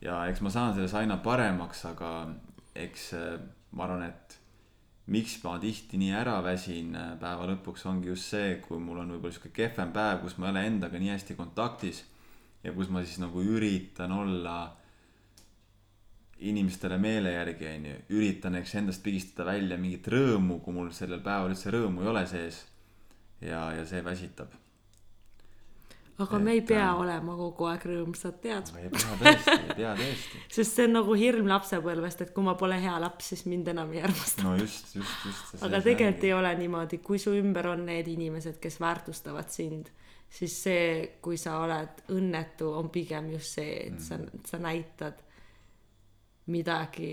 [0.00, 2.12] ja eks ma saan selles aina paremaks, aga
[2.74, 3.40] eks äh,
[3.72, 4.38] ma arvan, et
[5.06, 9.10] miks ma tihti nii ära väsin äh, päeva lõpuks, ongi just see, kui mul on
[9.16, 12.04] võib-olla sihuke kehvem päev, kus ma ei ole endaga nii hästi kontaktis.
[12.62, 14.76] ja kus ma siis nagu üritan olla
[16.38, 21.22] inimestele meele järgi, on ju, üritan eks endast pigistada välja mingit rõõmu, kui mul sellel
[21.22, 22.64] päeval üldse rõõmu ei ole sees.
[23.40, 24.61] ja, ja see väsitab
[26.20, 28.70] aga et, me ei pea äh, olema kogu aeg rõõmsad, tead?
[28.78, 30.42] ei pea tõesti, ei pea tõesti.
[30.56, 33.92] sest see on nagu hirm lapsepõlvest, et kui ma pole hea laps, siis mind enam
[33.96, 34.44] ei armasta.
[34.44, 35.58] no just, just, just.
[35.64, 39.92] aga tegelikult ei ole niimoodi, kui su ümber on need inimesed, kes väärtustavad sind,
[40.32, 40.86] siis see,
[41.24, 44.04] kui sa oled õnnetu, on pigem just see, et mm.
[44.04, 45.20] sa, sa näitad
[46.52, 47.12] midagi,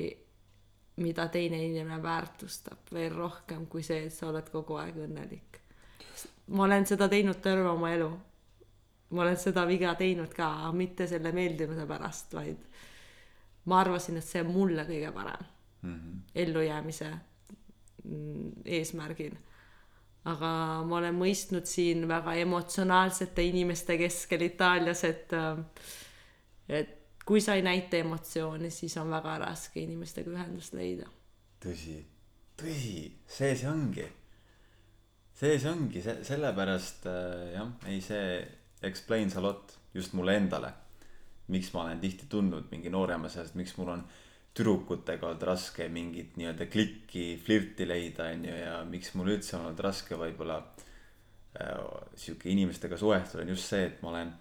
[0.99, 5.61] mida teine inimene väärtustab veel rohkem kui see, et sa oled kogu aeg õnnelik.
[6.49, 8.09] ma olen seda teinud terve oma elu
[9.09, 12.65] ma olen seda viga teinud ka, mitte selle meeldivuse pärast, vaid
[13.69, 15.45] ma arvasin, et see on mulle kõige parem
[15.81, 16.19] mm -hmm.
[16.35, 17.11] ellujäämise
[18.65, 19.37] eesmärgil.
[20.29, 20.49] aga
[20.85, 25.31] ma olen mõistnud siin väga emotsionaalsete inimeste keskel Itaalias, et,
[26.69, 26.89] et
[27.25, 31.07] kui sa ei näita emotsiooni, siis on väga raske inimestega ühendust leida.
[31.65, 32.03] tõsi,
[32.57, 34.05] tõsi, see see ongi.
[35.33, 38.47] see see ongi, see sellepärast äh, jah, ei see
[38.81, 40.73] explains a lot just mulle endale.
[41.49, 44.03] miks ma olen tihti tundnud mingi nooremas eas, miks mul on
[44.53, 49.63] tüdrukutega olnud raske mingit nii-öelda klikki, flirti leida, on ju, ja miks mul üldse on
[49.65, 51.71] olnud raske võib-olla äh,
[52.13, 54.33] sihuke inimestega suhestuda, on just see, et ma olen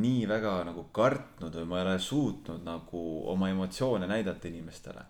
[0.00, 5.04] nii väga nagu kartnud või ma ei ole suutnud nagu oma emotsioone näidata inimestele.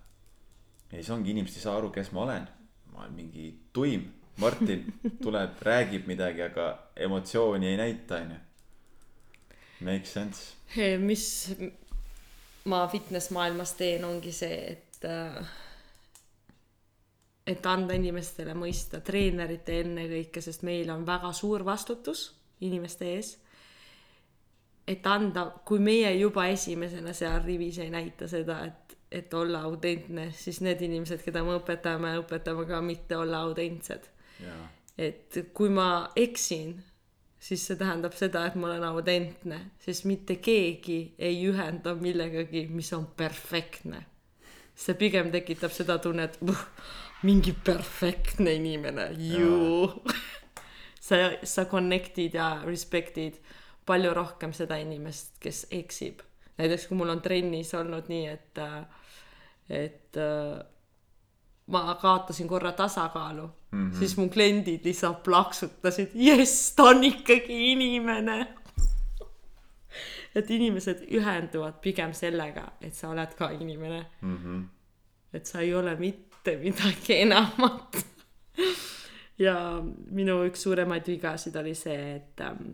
[0.90, 2.48] ja siis ongi, inimesed ei saa aru, kes ma olen.
[2.92, 4.10] ma olen mingi tuim,
[4.42, 4.90] Martin
[5.22, 6.66] tuleb, räägib midagi, aga
[6.96, 8.42] emotsiooni ei näita, on ju
[9.84, 10.54] Makes sense.
[10.98, 11.26] mis
[12.64, 15.44] ma fitness maailmas teen, ongi see, et äh,
[17.46, 22.30] et anda inimestele mõista, treenerite ennekõike, sest meil on väga suur vastutus
[22.64, 23.38] inimeste ees.
[24.86, 30.26] et anda, kui meie juba esimesena seal rivis ei näita seda, et, et olla autentne,
[30.36, 34.08] siis need inimesed, keda me õpetame, õpetame ka mitte olla autentsed.
[34.98, 36.76] et kui ma eksin
[37.44, 42.92] siis see tähendab seda, et ma olen autentne, sest mitte keegi ei ühenda millegagi, mis
[42.96, 44.04] on perfektne.
[44.74, 46.38] see pigem tekitab seda tunnet,
[47.22, 49.86] mingi perfektne inimene, ju.
[51.06, 53.38] sa, sa connect'id ja respect'id
[53.86, 56.24] palju rohkem seda inimest, kes eksib.
[56.58, 58.62] näiteks kui mul on trennis olnud nii, et,
[59.68, 60.22] et
[61.66, 63.98] ma kaotasin korra tasakaalu mm, -hmm.
[63.98, 68.46] siis mu kliendid lihtsalt plaksutasid, jess, ta on ikkagi inimene
[70.34, 74.36] et inimesed ühenduvad pigem sellega, et sa oled ka inimene mm.
[74.36, 74.64] -hmm.
[75.32, 78.06] et sa ei ole mitte midagi enamat
[79.38, 82.70] ja minu üks suuremaid vigasid oli see, et ähm,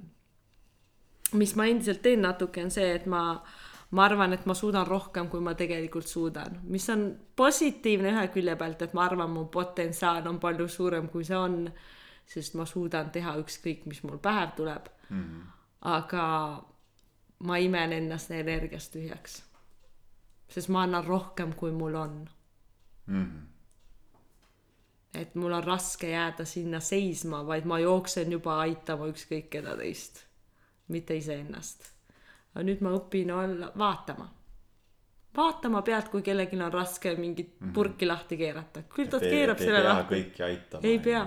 [1.33, 4.87] mis ma endiselt teen natuke, on see, et ma äh, ma arvan, et ma suudan
[4.87, 9.47] rohkem, kui ma tegelikult suudan, mis on positiivne ühe külje pealt, et ma arvan, mu
[9.51, 11.65] potentsiaal on palju suurem, kui see on,
[12.31, 15.23] sest ma suudan teha ükskõik, mis mul pähe tuleb mm.
[15.23, 15.47] -hmm.
[15.81, 16.27] aga
[17.39, 19.43] ma imen ennast energiast tühjaks.
[20.49, 22.29] sest ma annan rohkem, kui mul on
[23.07, 23.25] mm.
[23.25, 23.47] -hmm.
[25.15, 30.27] et mul on raske jääda sinna seisma, vaid ma jooksen juba aitama ükskõik keda teist,
[30.89, 32.00] mitte iseennast.
[32.55, 34.29] Aga nüüd ma õpin olla, vaatama
[35.37, 37.75] vaatama pealt, kui kellelgi on raske mingit mhm.
[37.75, 40.17] purki lahti keerata, küll ta keerab selle lahti.
[40.17, 40.83] kõiki aitama.
[40.89, 41.23] ei pea.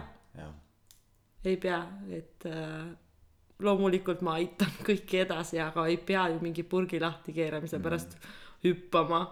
[1.44, 1.80] ei pea,
[2.18, 2.84] et äh,
[3.64, 7.88] loomulikult ma aitan kõiki edasi, aga ei pea ju mingi purgi lahti keeramise mm.
[7.88, 8.18] pärast
[8.64, 9.26] hüppama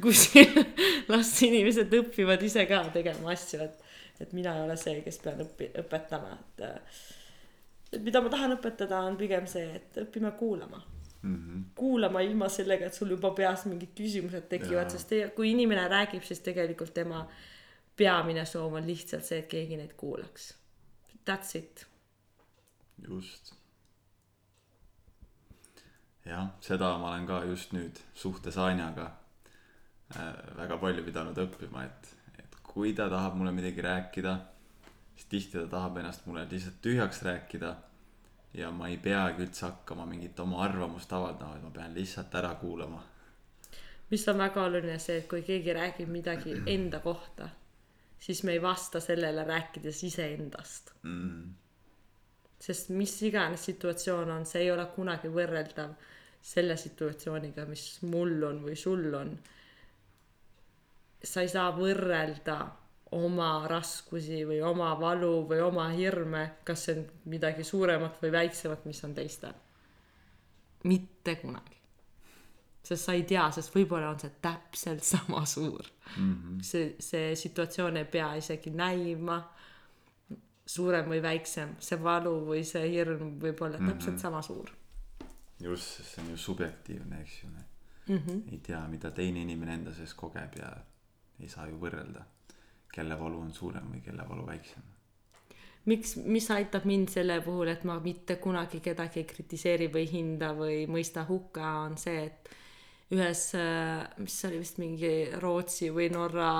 [0.00, 0.52] kuskil
[1.12, 5.44] las inimesed õpivad ise ka tegema asju, et, et mina ei ole see, kes pean
[5.44, 7.04] õpi-, õpetama, et äh,
[7.94, 10.80] et mida ma tahan õpetada, on pigem see, et õpime kuulama
[11.24, 11.64] mm -hmm.
[11.74, 16.22] kuulama ilma sellega, et sul juba peas mingid küsimused tekivad, sest te, kui inimene räägib,
[16.22, 17.24] siis tegelikult tema
[17.96, 20.54] peamine soov on lihtsalt see, et keegi neid kuulaks.
[21.24, 21.86] That's it.
[23.08, 23.54] just.
[26.24, 29.10] jah, seda ma olen ka just nüüd suhtes Anjaga
[30.16, 34.38] äh, väga palju pidanud õppima, et, et kui ta tahab mulle midagi rääkida,
[35.16, 37.74] siis tihti ta tahab ennast mulle lihtsalt tühjaks rääkida
[38.54, 42.54] ja ma ei peagi üldse hakkama mingit oma arvamust avaldama, vaid ma pean lihtsalt ära
[42.60, 43.02] kuulama.
[44.10, 47.48] mis on väga oluline see, et kui keegi räägib midagi enda kohta,
[48.18, 51.54] siis me ei vasta sellele rääkides iseendast mm..
[52.60, 55.96] sest mis iganes situatsioon on, see ei ole kunagi võrreldav
[56.44, 59.30] selle situatsiooniga, mis mul on või sul on.
[61.24, 62.58] sa ei saa võrrelda
[63.14, 68.84] oma raskusi või oma valu või oma hirme, kas see on midagi suuremat või väiksemat,
[68.88, 69.54] mis on teistel.
[70.84, 71.78] mitte kunagi.
[72.82, 75.86] sest sa ei tea, sest võib-olla on see täpselt sama suur
[76.16, 76.32] mm.
[76.32, 76.62] -hmm.
[76.62, 79.38] see, see situatsioon ei pea isegi näima
[80.66, 83.92] suurem või väiksem, see valu või see hirm võib olla mm -hmm.
[83.92, 84.70] täpselt sama suur.
[85.60, 88.18] just, sest see on ju subjektiivne, eks ju mm.
[88.18, 88.52] -hmm.
[88.52, 90.76] ei tea, mida teine inimene enda sees kogeb ja
[91.40, 92.33] ei saa ju võrrelda
[92.94, 94.82] kelle valu on suurem või kelle valu väiksem.
[95.90, 100.52] miks, mis aitab mind selle puhul, et ma mitte kunagi kedagi ei kritiseeri või hinda
[100.56, 102.54] või mõista hukka, on see, et
[103.12, 103.44] ühes,
[104.18, 106.50] mis oli vist mingi Rootsi või Norra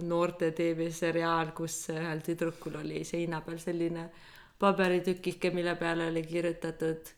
[0.00, 4.08] noorte tv-seriaal, kus ühel tüdrukul oli seina peal selline
[4.60, 7.16] paberitükike, mille peale oli kirjutatud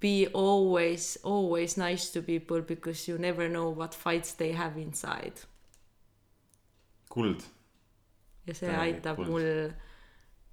[0.00, 5.40] be always, always nice to people because you never know what fights they have inside.
[7.08, 7.44] kuld
[8.46, 9.28] ja see Tähelik aitab kuld.
[9.28, 9.48] mul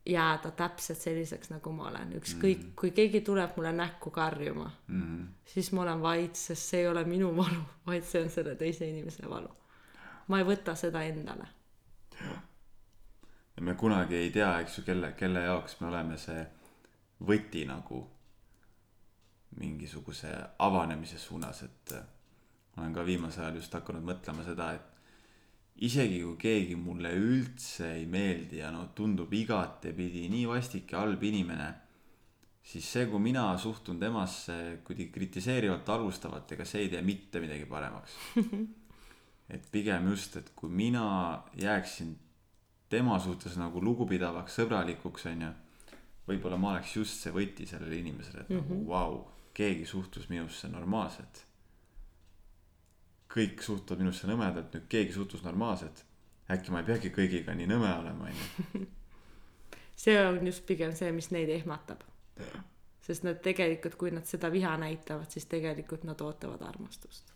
[0.05, 5.27] jääda täpselt selliseks, nagu ma olen, ükskõik mm., kui keegi tuleb mulle näkku karjuma mm.,
[5.45, 8.87] siis ma olen vait, sest see ei ole minu valu, vaid see on selle teise
[8.89, 9.51] inimese valu.
[10.27, 11.47] ma ei võta seda endale.
[13.55, 16.47] ja me kunagi ei tea, eks ju, kelle, kelle jaoks me oleme see
[17.27, 18.07] võti nagu
[19.59, 21.93] mingisuguse avanemise suunas, et
[22.77, 24.90] olen ka viimasel ajal just hakanud mõtlema seda, et
[25.81, 31.23] isegi kui keegi mulle üldse ei meeldi ja no tundub igatepidi nii vastik ja halb
[31.25, 31.69] inimene,
[32.61, 37.65] siis see, kui mina suhtun temasse kuidagi kritiseerivalt, halvustavalt, ega see ei tee mitte midagi
[37.69, 38.19] paremaks.
[39.53, 41.03] et pigem just, et kui mina
[41.57, 42.13] jääksin
[42.91, 45.51] tema suhtes nagu lugupidavaks, sõbralikuks, onju,
[46.27, 48.67] võib-olla ma oleks just see võti sellele inimesele, et mm -hmm.
[48.69, 48.89] nagu mhm.
[48.89, 49.23] vau wow,,
[49.53, 51.47] keegi suhtus minusse normaalselt
[53.31, 56.05] kõik suhtuvad minusse nõmedalt, nüüd keegi suhtus normaalselt.
[56.51, 58.87] äkki ma ei peagi kõigiga nii nõme olema, onju.
[60.03, 62.03] see on just pigem see, mis neid ehmatab.
[63.01, 67.33] sest nad tegelikult, kui nad seda viha näitavad, siis tegelikult nad ootavad armastust.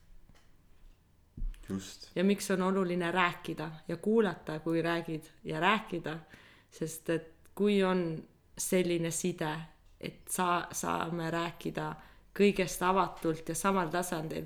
[1.70, 2.10] just.
[2.16, 6.20] ja miks on oluline rääkida ja kuulata, kui räägid ja rääkida,
[6.72, 8.24] sest et kui on
[8.58, 9.56] selline side,
[10.00, 11.94] et sa, saame rääkida
[12.36, 14.46] kõigest avatult ja samal tasandil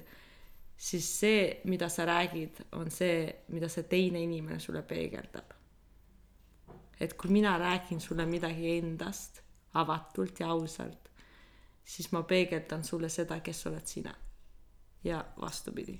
[0.79, 5.53] siis see, mida sa räägid, on see, mida see teine inimene sulle peegeldab.
[6.99, 9.41] et kui mina räägin sulle midagi endast
[9.73, 11.09] avatult ja ausalt,
[11.83, 14.15] siis ma peegeldan sulle seda, kes oled sina.
[15.03, 15.99] ja vastupidi.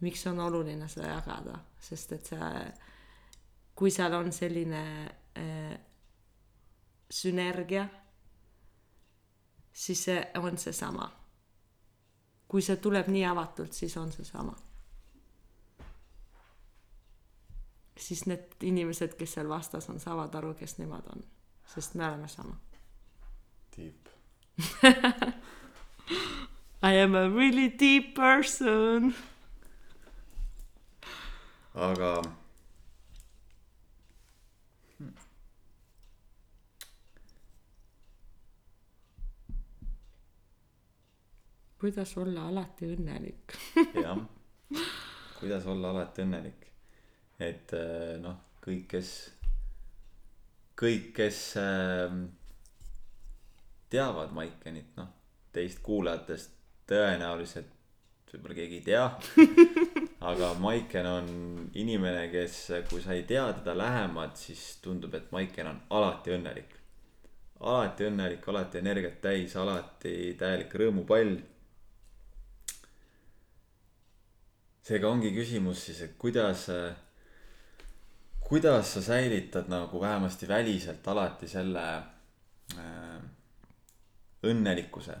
[0.00, 2.72] miks on oluline seda jagada, sest et see,
[3.74, 4.84] kui seal on selline
[5.38, 5.78] äh,
[7.10, 7.88] sünergia,
[9.72, 11.21] siis see on seesama
[12.52, 14.52] kui see tuleb nii avatult, siis on see sama.
[18.02, 21.22] siis need inimesed, kes seal vastas on, saavad aru, kes nemad on,
[21.74, 22.56] sest me oleme sama.
[23.76, 24.08] Deep
[26.82, 29.14] I am a really deep person.
[31.74, 32.22] aga
[41.82, 43.56] kuidas olla alati õnnelik
[43.98, 44.20] jah,
[45.40, 46.68] kuidas olla alati õnnelik.
[47.42, 49.10] et äh, noh, kõik, kes,
[50.78, 52.14] kõik, kes äh,
[53.90, 55.10] teavad Maikenit, noh,
[55.52, 56.54] teist kuulajatest
[56.88, 57.78] tõenäoliselt
[58.32, 59.04] võib-olla keegi ei tea.
[60.30, 61.26] aga Maiken on
[61.76, 62.58] inimene, kes,
[62.88, 66.78] kui sa ei tea teda lähemalt, siis tundub, et Maiken on alati õnnelik.
[67.60, 71.36] alati õnnelik, alati energiat täis, alati täielik rõõmupall
[74.82, 76.66] seega ongi küsimus siis, et kuidas,
[78.42, 81.84] kuidas sa säilitad nagu vähemasti väliselt alati selle
[82.78, 83.20] äh,
[84.42, 85.16] õnnelikkuse.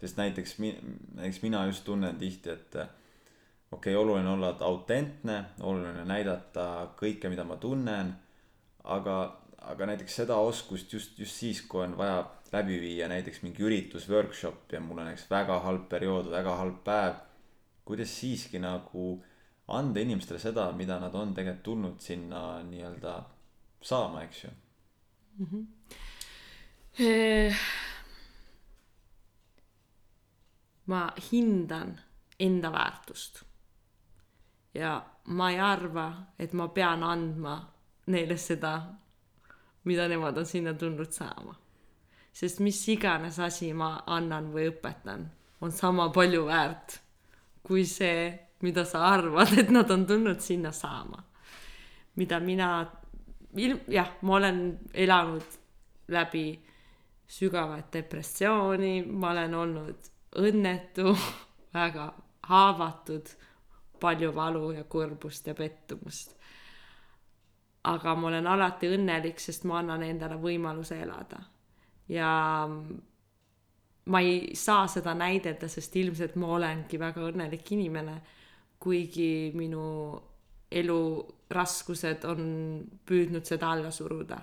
[0.00, 0.56] sest näiteks,
[1.14, 2.88] näiteks mina just tunnen tihti, et äh,
[3.72, 8.12] okei okay,, oluline olla autentne, oluline näidata kõike, mida ma tunnen,
[8.84, 9.16] aga,
[9.72, 14.08] aga näiteks seda oskust just, just siis, kui on vaja läbi viia näiteks mingi üritus,
[14.08, 17.29] workshop ja mul on näiteks väga halb periood, väga halb päev
[17.90, 19.24] kuidas siiski nagu
[19.68, 23.14] anda inimestele seda, mida nad on tegelikult tulnud sinna nii-öelda
[23.82, 24.50] saama, eks ju.
[30.86, 32.00] ma hindan
[32.38, 33.42] enda väärtust.
[34.74, 37.58] ja ma ei arva, et ma pean andma
[38.06, 38.74] neile seda,
[39.84, 41.54] mida nemad on sinna tulnud saama.
[42.32, 45.30] sest mis iganes asi ma annan või õpetan,
[45.60, 47.00] on sama palju väärt
[47.70, 48.30] kui see,
[48.66, 51.22] mida sa arvad, et nad on tulnud sinna saama.
[52.18, 52.90] mida mina,
[53.88, 54.58] jah, ma olen
[54.94, 55.52] elanud
[56.10, 56.58] läbi
[57.30, 60.10] sügavat depressiooni, ma olen olnud
[60.42, 61.14] õnnetu,
[61.78, 62.08] väga
[62.50, 63.30] haavatud,
[64.02, 66.34] palju valu ja kurbust ja pettumust.
[67.84, 71.38] aga ma olen alati õnnelik, sest ma annan endale võimaluse elada.
[72.08, 72.34] ja
[74.06, 78.16] ma ei saa seda näidelda, sest ilmselt ma olengi väga õnnelik inimene,
[78.80, 79.84] kuigi minu
[80.70, 81.00] elu
[81.50, 82.42] raskused on
[83.06, 84.38] püüdnud seda alla suruda.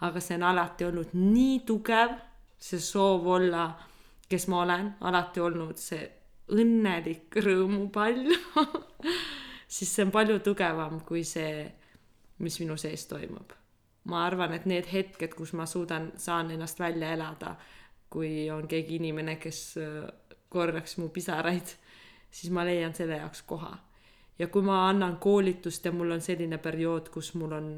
[0.00, 2.10] aga see on alati olnud nii tugev,
[2.58, 3.70] see soov olla,
[4.28, 6.02] kes ma olen, alati olnud see
[6.52, 8.28] õnnelik rõõmupall,
[9.74, 11.64] siis see on palju tugevam kui see,
[12.44, 13.54] mis minu sees toimub.
[14.06, 17.56] ma arvan, et need hetked, kus ma suudan, saan ennast välja elada,
[18.10, 20.06] kui on keegi inimene, kes äh,
[20.48, 21.74] korjaks mu pisaraid,
[22.30, 23.74] siis ma leian selle jaoks koha.
[24.38, 27.68] ja kui ma annan koolitust ja mul on selline periood, kus mul on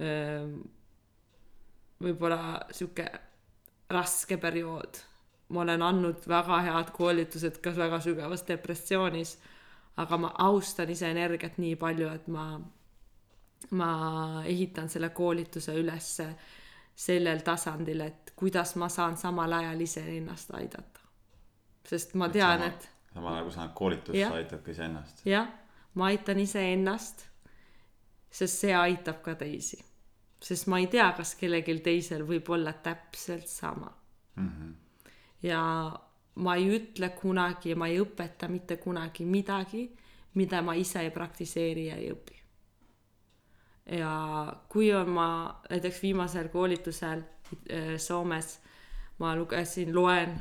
[0.00, 0.44] öö,
[2.02, 3.06] võib-olla sihuke
[3.90, 5.00] raske periood.
[5.48, 9.38] ma olen andnud väga head koolitused ka väga sügavas depressioonis,
[9.96, 12.60] aga ma austan ise energiat nii palju, et ma,
[13.70, 13.92] ma
[14.44, 16.28] ehitan selle koolituse ülesse
[16.98, 21.00] sellel tasandil, et kuidas ma saan samal ajal iseennast aidata.
[21.88, 25.22] sest ma tean, et samal ajal kui sa annad koolitust, sa aitad ka iseennast.
[25.26, 25.52] jah,
[25.94, 27.22] ma aitan iseennast,
[28.30, 29.78] sest see aitab ka teisi.
[30.42, 33.94] sest ma ei tea, kas kellelgi teisel võib olla täpselt sama
[34.38, 34.74] Mm -hmm.
[35.42, 35.92] ja
[36.34, 39.90] ma ei ütle kunagi, ma ei õpeta mitte kunagi midagi,
[40.34, 42.37] mida ma ise ei praktiseeri ja ei õpi.
[43.88, 45.28] Ja kui on ma
[45.70, 48.58] näiteks viimasel koolitusel äh, Soomes,
[49.18, 50.34] ma lugesin, loen,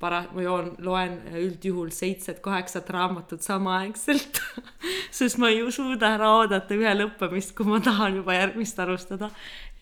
[0.00, 4.40] para-, ma joon, loen üldjuhul seitset-kaheksat raamatut samaaegselt,
[5.18, 9.30] sest ma ei suuda ära oodata ühe lõppemist, kui ma tahan juba järgmist alustada.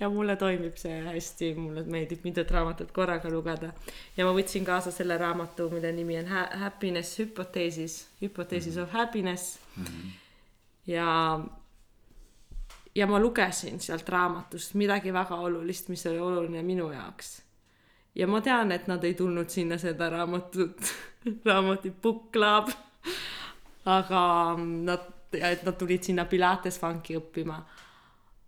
[0.01, 3.73] ja mulle toimib see hästi, mulle meeldib mitut raamatut korraga lugeda.
[4.17, 9.59] ja ma võtsin kaasa selle raamatu, mille nimi on Ha- Happiness Hypothesis, Hypothesis of Happiness
[10.87, 11.41] ja
[12.95, 17.43] ja ma lugesin sealt raamatust midagi väga olulist, mis oli oluline minu jaoks.
[18.15, 20.81] ja ma tean, et nad ei tulnud sinna seda raamatut,
[21.49, 22.71] raamatut Book Club,
[23.85, 24.23] aga
[24.59, 27.61] nad, et nad tulid sinna Pilates funki õppima.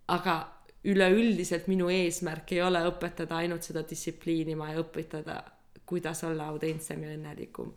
[0.07, 0.35] aga
[0.83, 5.39] üleüldiselt minu eesmärk ei ole õpetada ainult seda distsipliini, ma ei õpetada,
[5.85, 7.73] kuidas olla autentsem ja õnnelikum.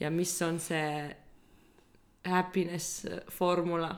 [0.00, 1.16] ja mis on see
[2.26, 3.90] happiness formula,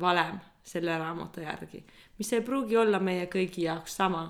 [0.00, 0.38] valem
[0.68, 1.84] selle raamatu järgi,
[2.18, 4.26] mis ei pruugi olla meie kõigi jaoks sama.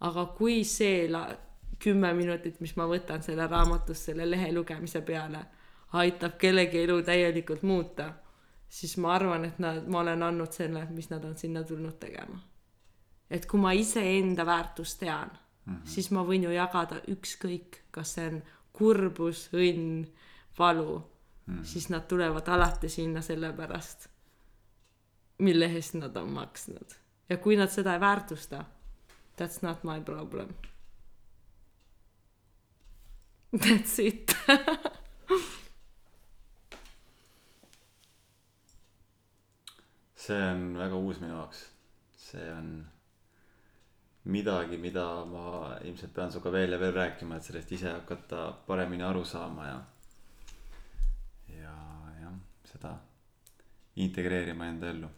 [0.00, 1.36] aga kui see la-
[1.78, 5.44] kümme minutit, mis ma võtan selle raamatust selle lehe lugemise peale,
[5.98, 8.12] aitab kellegi elu täielikult muuta,
[8.68, 12.40] siis ma arvan, et nad, ma olen andnud selle, mis nad on sinna tulnud tegema.
[13.30, 15.80] et kui ma iseenda väärtust tean mm, -hmm.
[15.84, 18.42] siis ma võin ju jagada ükskõik, kas see on
[18.72, 20.06] kurbus, õnn,
[20.58, 21.64] valu mm, -hmm.
[21.64, 24.07] siis nad tulevad alati sinna sellepärast,
[25.38, 26.94] mille eest nad on maksnud.
[27.28, 28.64] ja kui nad seda ei väärtusta,
[29.40, 30.48] that's not my problem.
[33.56, 34.36] That's it
[40.28, 41.60] see on väga uus minu jaoks.
[42.28, 42.72] see on
[44.28, 49.06] midagi, mida ma ilmselt pean sinuga veel ja veel rääkima, et sellest ise hakata paremini
[49.06, 49.78] aru saama ja,
[51.54, 51.76] ja
[52.20, 52.34] jah,
[52.72, 52.92] seda
[54.04, 55.08] integreerima enda ellu.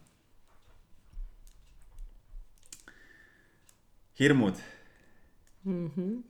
[4.20, 4.60] Hirmud
[5.64, 5.90] mm.
[5.96, 6.22] -hmm.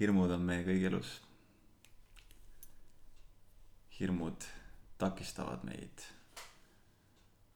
[0.00, 1.20] hirmud on meie kõigi elus.
[4.00, 4.44] hirmud
[4.98, 6.02] takistavad meid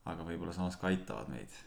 [0.09, 1.57] aga võib-olla samas ka aitavad meid.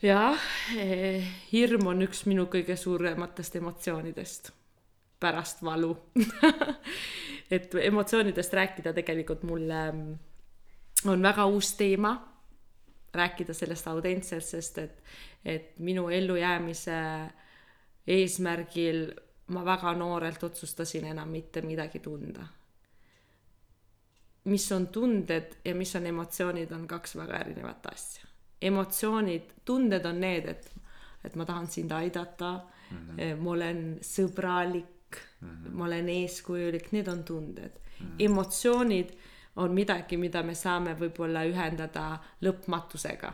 [0.00, 0.38] jah
[0.80, 4.48] eh,, hirm on üks minu kõige suurematest emotsioonidest
[5.20, 5.90] pärast valu
[7.56, 10.14] et emotsioonidest rääkida tegelikult mulle mm,
[11.12, 12.14] on väga uus teema,
[13.14, 15.02] rääkida sellest autentselt, sest et,
[15.44, 17.00] et minu ellujäämise
[18.06, 19.10] eesmärgil
[19.50, 22.46] ma väga noorelt otsustasin enam mitte midagi tunda
[24.44, 28.24] mis on tunded ja mis on emotsioonid, on kaks väga erinevat asja.
[28.62, 30.72] emotsioonid, tunded on need, et,
[31.24, 33.36] et ma tahan sind aidata mm, -hmm.
[33.40, 35.70] ma olen sõbralik mm, -hmm.
[35.72, 38.06] ma olen eeskujulik, need on tunded mm.
[38.06, 38.14] -hmm.
[38.18, 39.10] emotsioonid
[39.60, 43.32] on midagi, mida me saame võib-olla ühendada lõpmatusega.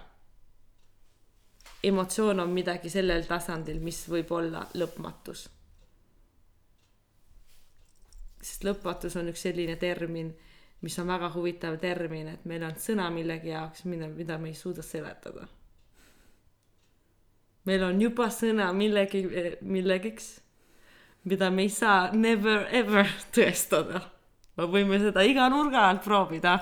[1.83, 5.49] emotsioon on midagi sellel tasandil, mis võib olla lõpmatus.
[8.43, 10.35] sest lõpmatus on üks selline termin
[10.81, 14.55] mis on väga huvitav termin, et meil on sõna millegi jaoks, mida, mida me ei
[14.55, 15.47] suuda seletada.
[17.66, 19.24] meil on juba sõna millegi,
[19.61, 20.29] millegiks,
[21.24, 24.01] mida me ei saa never ever tõestada.
[24.57, 26.59] Me võime seda iga nurga alt proovida.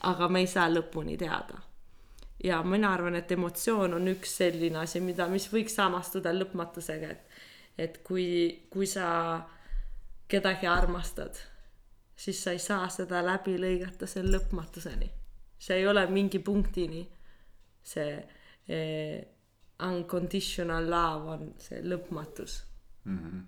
[0.00, 1.58] aga me ei saa lõpuni teada.
[2.44, 7.38] ja mina arvan, et emotsioon on üks selline asi, mida, mis võiks samastuda lõpmatusega, et,
[7.78, 9.44] et kui, kui sa
[10.28, 11.38] kedagi armastad
[12.18, 15.10] siis sa ei saa seda läbi lõigata selle lõpmatuseni.
[15.58, 17.08] see ei ole mingi punktini.
[17.82, 18.28] see
[18.68, 19.26] eh,
[19.82, 22.64] unconditional love on see lõpmatus
[23.04, 23.18] mm.
[23.18, 23.44] -hmm.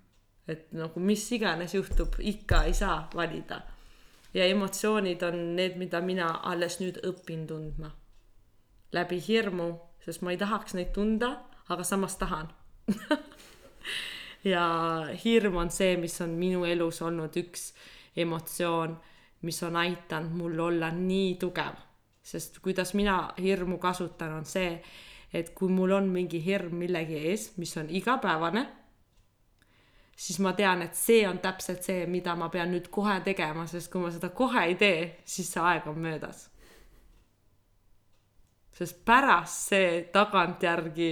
[0.50, 3.60] Et nagu mis iganes juhtub, ikka ei saa valida.
[4.34, 7.90] ja emotsioonid on need, mida mina alles nüüd õpin tundma.
[8.92, 9.72] läbi hirmu,
[10.04, 11.36] sest ma ei tahaks neid tunda,
[11.68, 12.48] aga samas tahan
[14.44, 14.64] ja
[15.24, 17.70] hirm on see, mis on minu elus olnud üks
[18.16, 18.96] emotsioon,
[19.46, 21.78] mis on aidanud mul olla nii tugev.
[22.22, 24.82] sest kuidas mina hirmu kasutan, on see,
[25.32, 28.66] et kui mul on mingi hirm millegi ees, mis on igapäevane,
[30.20, 33.88] siis ma tean, et see on täpselt see, mida ma pean nüüd kohe tegema, sest
[33.92, 36.48] kui ma seda kohe ei tee, siis see aeg on möödas.
[38.80, 41.10] sest pärast see tagantjärgi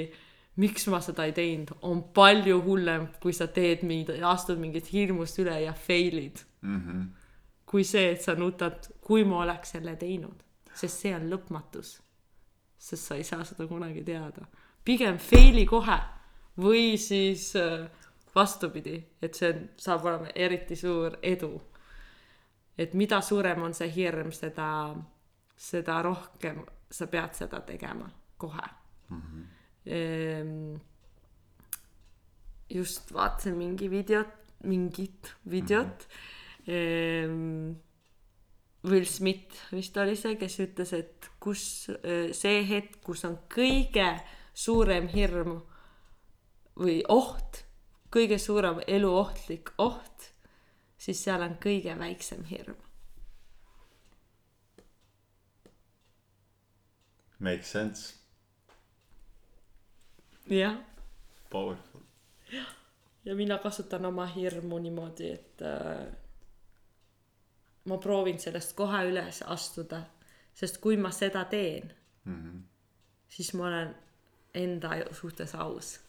[0.59, 5.39] miks ma seda ei teinud, on palju hullem, kui sa teed mingit, astud mingit hirmust
[5.43, 6.81] üle ja fail'id mm.
[6.81, 7.05] -hmm.
[7.67, 10.43] kui see, et sa nutad, kui ma oleks selle teinud,
[10.75, 11.99] sest see on lõpmatus.
[12.79, 14.47] sest sa ei saa seda kunagi teada.
[14.85, 15.99] pigem fail'i kohe
[16.59, 17.89] või siis äh,
[18.39, 21.53] vastupidi, et see on, saab olema eriti suur edu.
[22.79, 24.95] et mida suurem on see hirm, seda,
[25.57, 28.69] seda rohkem sa pead seda tegema kohe
[29.11, 29.23] mm.
[29.23, 29.47] -hmm.
[32.71, 34.33] Just vaatasin mingi videot,
[34.65, 36.09] mingit videot
[36.67, 36.73] mm.
[36.73, 37.89] -hmm
[38.85, 41.63] Will Smith vist oli see, kes ütles, et kus
[41.99, 44.07] eh, see hetk, kus on kõige
[44.55, 45.57] suurem hirm
[46.79, 47.65] või oht,
[48.11, 50.31] kõige suurem eluohtlik oht,
[50.99, 52.77] siis seal on kõige väiksem hirm.
[57.39, 58.15] Makes sense.
[60.51, 60.77] jah.
[61.51, 62.01] Powerful.
[63.25, 66.09] ja mina kasutan oma hirmu niimoodi, et äh,
[67.85, 70.03] ma proovin sellest kohe üles astuda,
[70.55, 71.93] sest kui ma seda teen
[72.25, 72.63] mm, -hmm.
[73.29, 73.95] siis ma olen
[74.55, 76.01] enda suhtes aus.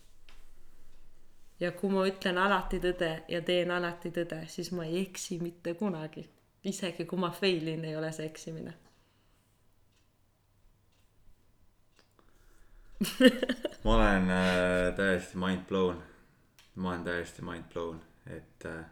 [1.59, 5.73] Ja kui ma ütlen alati tõde ja teen alati tõde, siis ma ei eksi mitte
[5.73, 6.29] kunagi.
[6.63, 8.73] isegi kui ma fail in, ei ole see eksimine
[13.83, 16.01] ma olen äh, täiesti mind blown.
[16.75, 18.85] ma olen täiesti mind blown, et äh,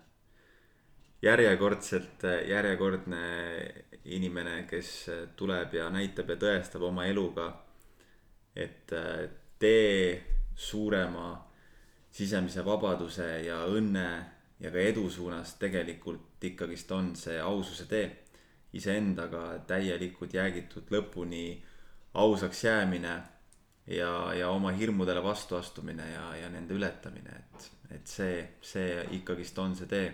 [1.21, 3.17] järjekordselt, järjekordne
[4.05, 7.49] inimene, kes tuleb ja näitab ja tõestab oma eluga,
[8.55, 9.27] et äh,
[9.59, 10.23] tee
[10.55, 11.46] suurema
[12.17, 14.07] sisemise vabaduse ja õnne
[14.59, 18.07] ja ka edu suunas tegelikult ikkagist on see aususe tee.
[18.73, 21.61] iseendaga täielikult jäägitud lõpuni
[22.13, 23.13] ausaks jäämine
[23.87, 29.59] ja, ja oma hirmudele vastu astumine ja, ja nende ületamine, et, et see, see ikkagist
[29.59, 30.09] on see tee.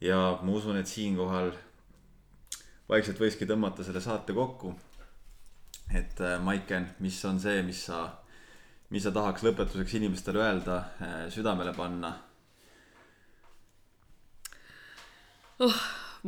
[0.00, 1.52] ja ma usun, et siinkohal
[2.88, 4.74] vaikselt võikski tõmmata selle saate kokku.
[5.94, 8.23] et äh, Maiken, mis on see, mis sa,
[8.94, 10.78] mis sa tahaks lõpetuseks inimestele öelda,
[11.34, 12.14] südamele panna?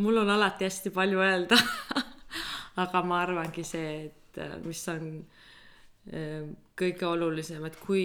[0.02, 1.58] mul on alati hästi palju öelda.
[2.76, 5.06] aga ma arvangi see, et äh, mis on
[6.12, 6.44] äh,
[6.76, 8.04] kõige olulisem, et kui,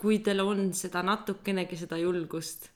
[0.00, 2.68] kui teil on seda natukenegi seda julgust,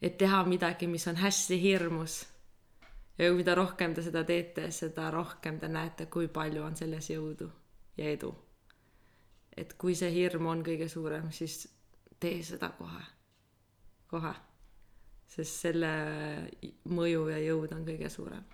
[0.00, 2.20] et teha midagi, mis on hästi hirmus
[3.18, 7.50] ja mida rohkem te seda teete, seda rohkem te näete, kui palju on selles jõudu
[7.98, 8.32] ja edu.
[9.58, 11.66] Et kui see hirm on kõige suurem, siis
[12.20, 13.02] tee seda kohe,
[14.10, 14.34] kohe
[15.28, 15.90] sest selle
[16.88, 18.44] mõju ja jõud on kõige suurem.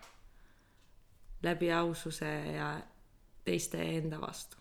[1.45, 2.69] läbi aususe ja
[3.45, 4.57] teiste enda vastu.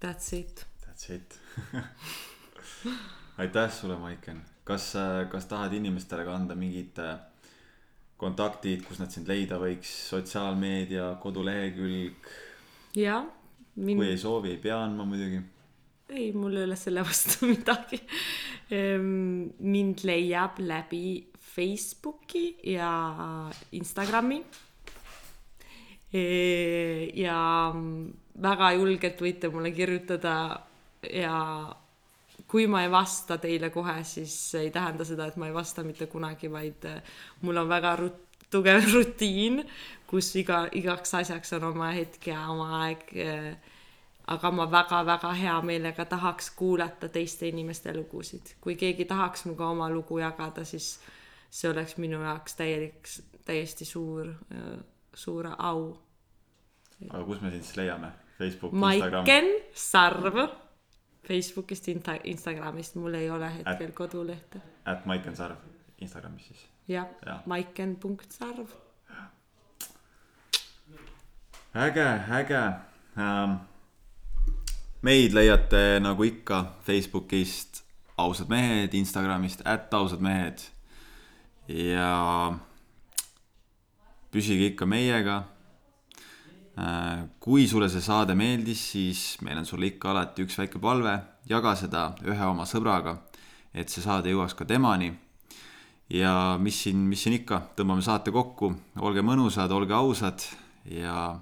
[0.00, 0.66] That's it.
[0.84, 1.38] That's it.
[3.40, 4.42] aitäh sulle, Maiken.
[4.64, 4.92] kas,
[5.30, 7.18] kas tahad inimestele ka anda mingid äh,
[8.16, 12.28] kontaktid, kus nad sind leida võiks, sotsiaalmeedia, kodulehekülg,
[12.96, 13.24] jah,
[13.74, 15.40] kui mind, ei soovi, ei pea andma muidugi.
[16.10, 18.00] ei, mul ei ole selle vastu midagi.
[19.58, 21.04] mind leiab läbi
[21.54, 22.90] Facebooki ja
[23.72, 24.42] Instagrami.
[27.14, 27.38] ja
[28.42, 30.34] väga julgelt võite mulle kirjutada
[31.06, 31.36] ja
[32.50, 36.08] kui ma ei vasta teile kohe, siis ei tähenda seda, et ma ei vasta mitte
[36.10, 36.98] kunagi, vaid äh,
[37.46, 39.62] mul on väga rut-, tugev rutiin,
[40.10, 43.06] kus iga, igaks asjaks on oma hetk ja oma aeg.
[44.30, 49.88] aga ma väga-väga hea meelega tahaks kuulata teiste inimeste lugusid, kui keegi tahaks minuga oma
[49.90, 51.00] lugu jagada, siis
[51.50, 53.10] see oleks minu jaoks täielik,
[53.44, 54.30] täiesti suur,
[55.14, 55.96] suur au.
[57.08, 58.12] aga kus me sind siis leiame?
[58.38, 59.24] Facebook, Instagram?
[59.24, 60.38] Maiken Sarv
[61.28, 61.88] Facebookist,
[62.24, 64.60] Instagramist, mul ei ole hetkel kodulehte.
[64.84, 65.56] at Maiken Sarv
[66.00, 66.69] Instagramis siis.
[66.90, 68.68] Jah Jah., maiken.sarv.
[71.74, 72.62] äge, äge
[73.18, 73.54] ähm,.
[75.02, 77.84] meid leiate nagu ikka Facebookist
[78.16, 80.58] ausad mehed, Instagramist at ausad mehed.
[81.68, 82.52] ja
[84.30, 85.44] püsige ikka meiega.
[87.40, 91.74] kui sulle see saade meeldis, siis meil on sulle ikka alati üks väike palve, jaga
[91.76, 93.18] seda ühe oma sõbraga,
[93.74, 95.10] et see saade jõuaks ka temani
[96.10, 100.44] ja mis siin, mis siin ikka, tõmbame saate kokku, olge mõnusad, olge ausad
[100.90, 101.38] ja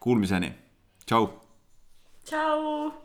[0.00, 0.52] kuulmiseni,
[1.06, 1.32] tšau.
[2.24, 3.04] tšau.